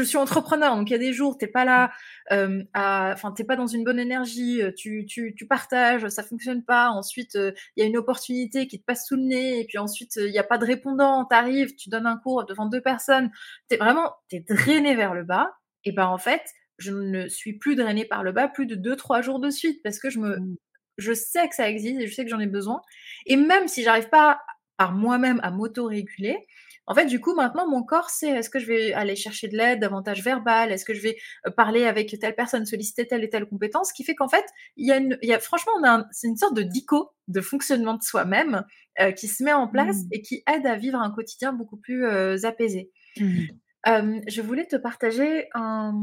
[0.03, 1.91] suis entrepreneur, donc il y a des jours, t'es pas là,
[2.31, 6.63] euh, enfin t'es pas dans une bonne énergie, euh, tu, tu, tu partages, ça fonctionne
[6.63, 6.89] pas.
[6.89, 9.77] Ensuite, euh, il y a une opportunité qui te passe sous le nez, et puis
[9.77, 13.31] ensuite il n'y a pas de répondant, t'arrives, tu donnes un cours devant deux personnes,
[13.67, 15.53] t'es vraiment, t'es drainé vers le bas.
[15.83, 16.41] Et ben en fait,
[16.77, 19.81] je ne suis plus drainée par le bas plus de deux trois jours de suite
[19.83, 20.55] parce que je me, mmh.
[20.97, 22.81] je sais que ça existe et je sais que j'en ai besoin.
[23.25, 24.41] Et même si j'arrive pas
[24.77, 26.47] par moi-même à m'auto-réguler,
[26.87, 29.57] en fait, du coup, maintenant, mon corps sait est-ce que je vais aller chercher de
[29.57, 33.29] l'aide davantage verbale, est-ce que je vais euh, parler avec telle personne, solliciter telle et
[33.29, 34.45] telle compétence, ce qui fait qu'en fait,
[34.77, 35.73] il y a, une, il y a franchement,
[36.11, 38.63] c'est une sorte de dico de fonctionnement de soi-même
[39.01, 40.09] euh, qui se met en place mmh.
[40.13, 42.89] et qui aide à vivre un quotidien beaucoup plus euh, apaisé.
[43.19, 44.21] Mmh.
[44.27, 45.93] je voulais te partager un,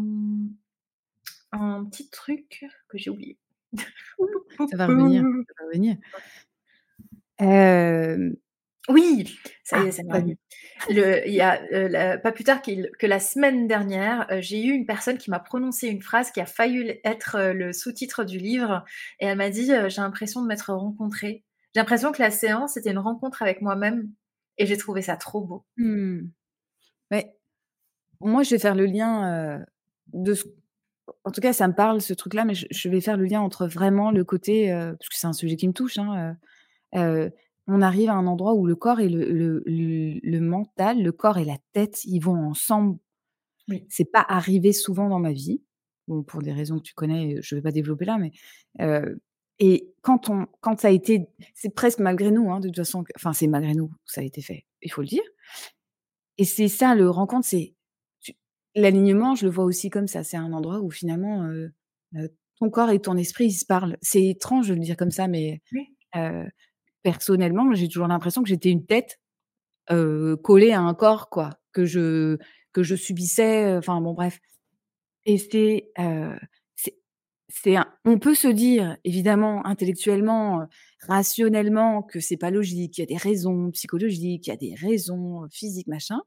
[1.52, 3.38] un petit truc que j'ai oublié.
[3.72, 5.22] ça va revenir.
[5.22, 5.96] Ça va revenir.
[8.88, 10.38] Oui, ça y est, ah, ça m'est revenu.
[10.90, 15.30] il y a pas plus tard que la semaine dernière, j'ai eu une personne qui
[15.30, 18.84] m'a prononcé une phrase qui a failli être le sous-titre du livre
[19.20, 21.44] et elle m'a dit «J'ai l'impression de m'être rencontrée.
[21.74, 24.10] j'ai l'impression que la séance, c'était une rencontre avec moi-même
[24.58, 25.64] et j'ai trouvé ça trop beau.
[25.78, 26.28] Mmh.
[27.10, 27.34] Mais
[28.20, 29.64] moi, je vais faire le lien
[30.12, 30.44] de ce
[31.24, 33.66] en tout cas, ça me parle ce truc-là, mais je, vais faire le lien entre
[33.66, 35.98] vraiment le côté, parce que c'est un sujet qui me touche.
[35.98, 36.36] Hein,
[37.66, 41.44] on arrive à un endroit où le corps et le, le, mental, le corps et
[41.44, 42.98] la tête, ils vont ensemble.
[43.68, 43.86] Oui.
[43.88, 45.62] C'est pas arrivé souvent dans ma vie.
[46.06, 48.32] Bon, pour des raisons que tu connais, je vais pas développer là, mais
[49.58, 53.04] et quand on, quand ça a été, c'est presque malgré nous, hein, de toute façon.
[53.16, 54.66] Enfin, c'est malgré nous, ça a été fait.
[54.82, 55.22] Il faut le dire.
[56.38, 57.74] Et c'est ça le rencontre, c'est
[58.74, 59.34] l'alignement.
[59.36, 60.24] Je le vois aussi comme ça.
[60.24, 61.48] C'est un endroit où finalement
[62.58, 63.96] ton corps et ton esprit ils se parlent.
[64.02, 65.62] C'est étrange de le dire comme ça, mais
[67.04, 69.20] personnellement, j'ai toujours l'impression que j'étais une tête
[70.42, 72.38] collée à un corps, quoi, que je
[72.72, 73.76] que je subissais.
[73.76, 74.40] Enfin bon, bref.
[75.26, 75.92] Et c'est
[77.54, 80.66] c'est on peut se dire évidemment intellectuellement,
[81.06, 84.74] rationnellement que c'est pas logique, qu'il y a des raisons psychologiques, qu'il y a des
[84.74, 86.20] raisons physiques, machin.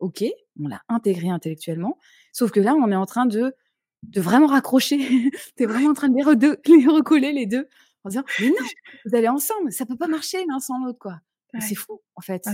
[0.00, 0.24] Ok,
[0.60, 1.98] on l'a intégré intellectuellement.
[2.32, 3.54] Sauf que là, on est en train de
[4.02, 4.98] de vraiment raccrocher.
[5.56, 7.68] tu vraiment en train de les recoller les deux
[8.04, 8.66] en disant mais non,
[9.06, 11.20] vous allez ensemble, ça peut pas marcher l'un sans l'autre quoi.
[11.60, 12.48] C'est fou en fait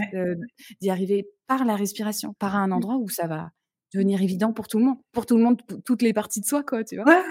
[0.81, 2.73] d'y arriver par la respiration, par un mmh.
[2.73, 3.51] endroit où ça va
[3.93, 6.63] devenir évident pour tout le monde, pour tout le monde, toutes les parties de soi
[6.63, 7.07] quoi, tu vois?
[7.07, 7.23] Ouais,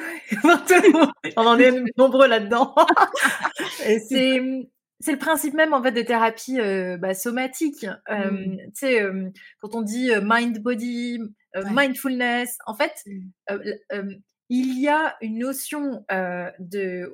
[0.41, 1.11] pour tout le monde.
[1.37, 2.75] On en est nombreux là-dedans.
[4.09, 4.65] c'est mmh,
[4.99, 6.57] c'est le principe même en fait des thérapies
[6.99, 7.85] bah, somatiques.
[8.09, 8.57] Mmh.
[8.57, 9.01] Tu sais,
[9.59, 11.19] quand on dit mind body,
[11.71, 12.91] mindfulness, en fait,
[14.49, 17.13] il y a une notion de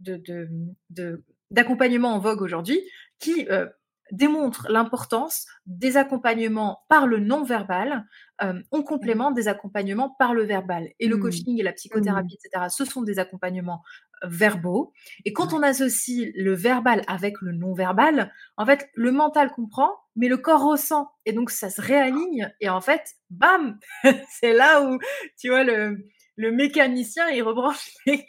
[0.00, 2.80] d'accompagnement de, en vogue aujourd'hui
[3.18, 3.66] qui euh,
[4.10, 8.04] démontre l'importance des accompagnements par le non-verbal
[8.42, 10.88] euh, en complément des accompagnements par le verbal.
[10.98, 11.20] Et le mmh.
[11.20, 12.46] coaching et la psychothérapie, mmh.
[12.46, 13.82] etc., ce sont des accompagnements
[14.22, 14.92] euh, verbaux.
[15.24, 20.28] Et quand on associe le verbal avec le non-verbal, en fait, le mental comprend, mais
[20.28, 21.10] le corps ressent.
[21.24, 22.52] Et donc, ça se réaligne.
[22.60, 23.78] Et en fait, bam,
[24.30, 24.98] c'est là où,
[25.38, 26.04] tu vois, le,
[26.36, 28.26] le mécanicien, il rebranche les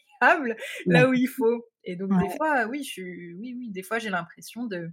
[0.86, 1.66] là où il faut.
[1.84, 4.90] Et donc, des fois, oui, je suis, oui, oui, des fois, j'ai l'impression de.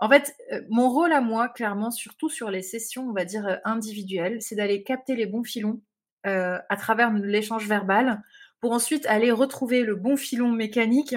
[0.00, 3.46] En fait, euh, mon rôle à moi, clairement, surtout sur les sessions, on va dire
[3.46, 5.82] euh, individuelles, c'est d'aller capter les bons filons
[6.26, 8.22] euh, à travers l'échange verbal
[8.60, 11.14] pour ensuite aller retrouver le bon filon mécanique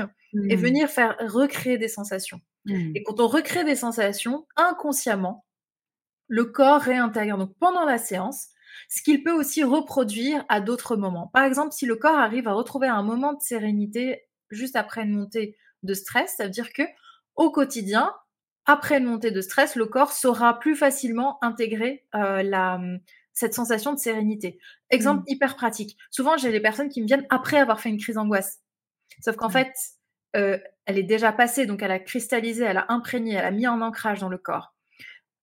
[0.50, 0.60] et mmh.
[0.60, 2.42] venir faire recréer des sensations.
[2.66, 2.94] Mmh.
[2.96, 5.46] Et quand on recrée des sensations, inconsciemment,
[6.28, 7.38] le corps réintègre.
[7.38, 8.48] Donc pendant la séance,
[8.90, 11.28] ce qu'il peut aussi reproduire à d'autres moments.
[11.28, 15.12] Par exemple, si le corps arrive à retrouver un moment de sérénité juste après une
[15.12, 16.84] montée de stress, ça veut dire que
[17.36, 18.14] au quotidien,
[18.66, 22.80] après une montée de stress, le corps saura plus facilement intégrer euh, la,
[23.34, 24.60] cette sensation de sérénité.
[24.90, 25.34] Exemple mmh.
[25.34, 25.98] hyper pratique.
[26.10, 28.60] Souvent, j'ai des personnes qui me viennent après avoir fait une crise d'angoisse.
[29.22, 29.74] Sauf qu'en fait,
[30.36, 33.68] euh, elle est déjà passée, donc elle a cristallisé, elle a imprégné, elle a mis
[33.68, 34.74] en ancrage dans le corps.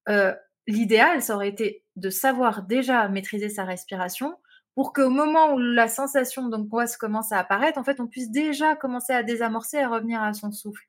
[0.07, 0.33] Euh,
[0.67, 4.35] l'idéal, ça aurait été de savoir déjà maîtriser sa respiration
[4.75, 8.75] pour qu'au moment où la sensation d'angoisse commence à apparaître, en fait, on puisse déjà
[8.75, 10.83] commencer à désamorcer et à revenir à son souffle.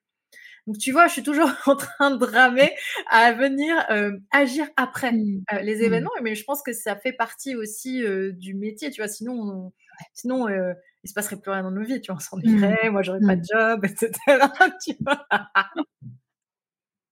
[0.66, 2.70] Donc, tu vois, je suis toujours en train de dramer
[3.10, 5.44] à venir euh, agir après mmh.
[5.52, 5.84] euh, les mmh.
[5.84, 9.08] événements, mais je pense que ça fait partie aussi euh, du métier, tu vois.
[9.08, 9.72] Sinon,
[10.14, 12.16] sinon il se passerait plus rien dans nos vies, tu vois.
[12.16, 12.92] On s'ennuierait, mmh.
[12.92, 14.12] moi, j'aurais pas de job, etc.
[14.84, 15.26] tu vois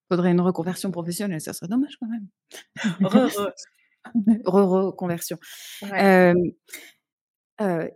[0.09, 2.29] faudrait une reconversion professionnelle, ça serait dommage quand même.
[3.03, 3.53] Re,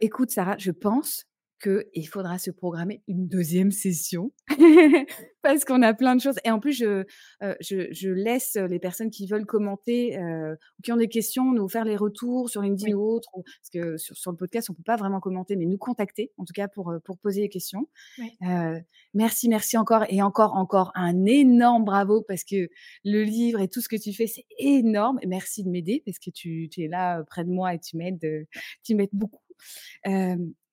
[0.00, 1.24] écoute, Sarah, je pense
[1.62, 4.32] qu'il faudra se programmer une deuxième session
[5.42, 6.36] parce qu'on a plein de choses.
[6.44, 7.04] Et en plus, je,
[7.42, 11.68] euh, je, laisse les personnes qui veulent commenter euh, ou qui ont des questions nous
[11.68, 13.30] faire les retours sur LinkedIn ou autre.
[13.34, 16.52] parce que sur, le podcast, on peut pas vraiment commenter, mais nous contacter, en tout
[16.52, 17.88] cas pour, euh, pour poser des questions.
[19.14, 22.68] merci, merci encore et encore, encore un énorme bravo parce que
[23.04, 25.18] le livre et tout ce que tu fais, c'est énorme.
[25.26, 28.46] Merci de m'aider parce que tu, tu, es là près de moi et tu m'aides,
[28.82, 29.42] tu m'aides beaucoup.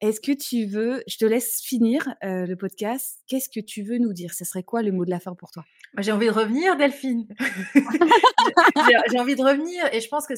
[0.01, 4.13] Est-ce que tu veux, je te laisse finir le podcast, qu'est-ce que tu veux nous
[4.13, 4.33] dire?
[4.33, 5.65] Ce serait quoi le mot de la fin pour toi?
[5.97, 7.27] J'ai envie de revenir, Delphine.
[9.11, 10.33] j'ai envie de revenir et je pense que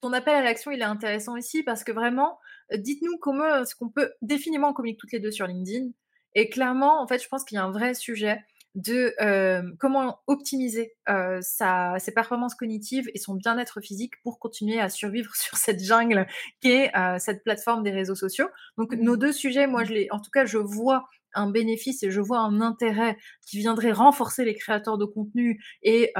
[0.00, 2.38] ton appel à l'action, il est intéressant aussi parce que vraiment,
[2.74, 5.90] dites-nous comment est-ce qu'on peut définitivement communiquer toutes les deux sur LinkedIn.
[6.34, 8.40] Et clairement, en fait, je pense qu'il y a un vrai sujet
[8.74, 14.80] de euh, comment optimiser euh, sa, ses performances cognitives et son bien-être physique pour continuer
[14.80, 16.26] à survivre sur cette jungle
[16.60, 18.48] qui est euh, cette plateforme des réseaux sociaux.
[18.76, 22.10] Donc nos deux sujets, moi je les, en tout cas, je vois un bénéfice et
[22.10, 23.16] je vois un intérêt
[23.46, 26.12] qui viendrait renforcer les créateurs de contenu et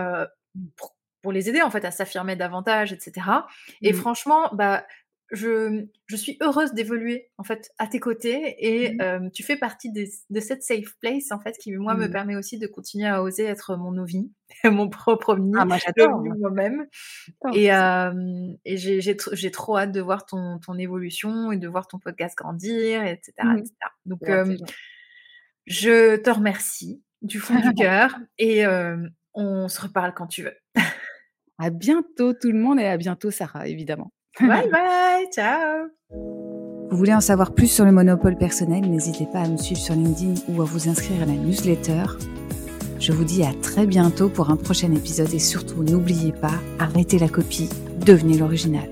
[0.77, 3.29] pour, pour, les aider en fait à s'affirmer davantage, etc.
[3.81, 3.97] Et mmh.
[3.97, 4.85] franchement, bah
[5.35, 9.01] je, je suis heureuse d'évoluer en fait à tes côtés et Mmh.
[9.03, 12.11] euh, tu fais partie des- de cette safe place en fait qui moi me Mmh.
[12.11, 14.33] permet aussi de continuer à oser être mon ovni,
[14.65, 15.79] mon propre ovni, Ah moi
[16.39, 16.87] moi-même.
[17.55, 21.57] Et, euh, et j'ai j'ai tr- j'ai trop hâte de voir ton, ton évolution et
[21.57, 23.33] de voir ton podcast grandir, etc.
[23.43, 23.59] Mmh.
[23.59, 23.73] etc.
[24.07, 24.57] Donc Ouais, euh,
[25.67, 28.65] je te remercie du fond du cœur et
[29.35, 30.55] on se reparle quand tu veux.
[31.59, 34.13] À bientôt tout le monde et à bientôt Sarah, évidemment.
[34.41, 35.91] Bye bye, ciao
[36.91, 39.95] Vous voulez en savoir plus sur le monopole personnel, n'hésitez pas à me suivre sur
[39.95, 42.03] LinkedIn ou à vous inscrire à la newsletter.
[42.99, 47.19] Je vous dis à très bientôt pour un prochain épisode et surtout n'oubliez pas, arrêtez
[47.19, 47.69] la copie,
[48.05, 48.89] devenez l'original.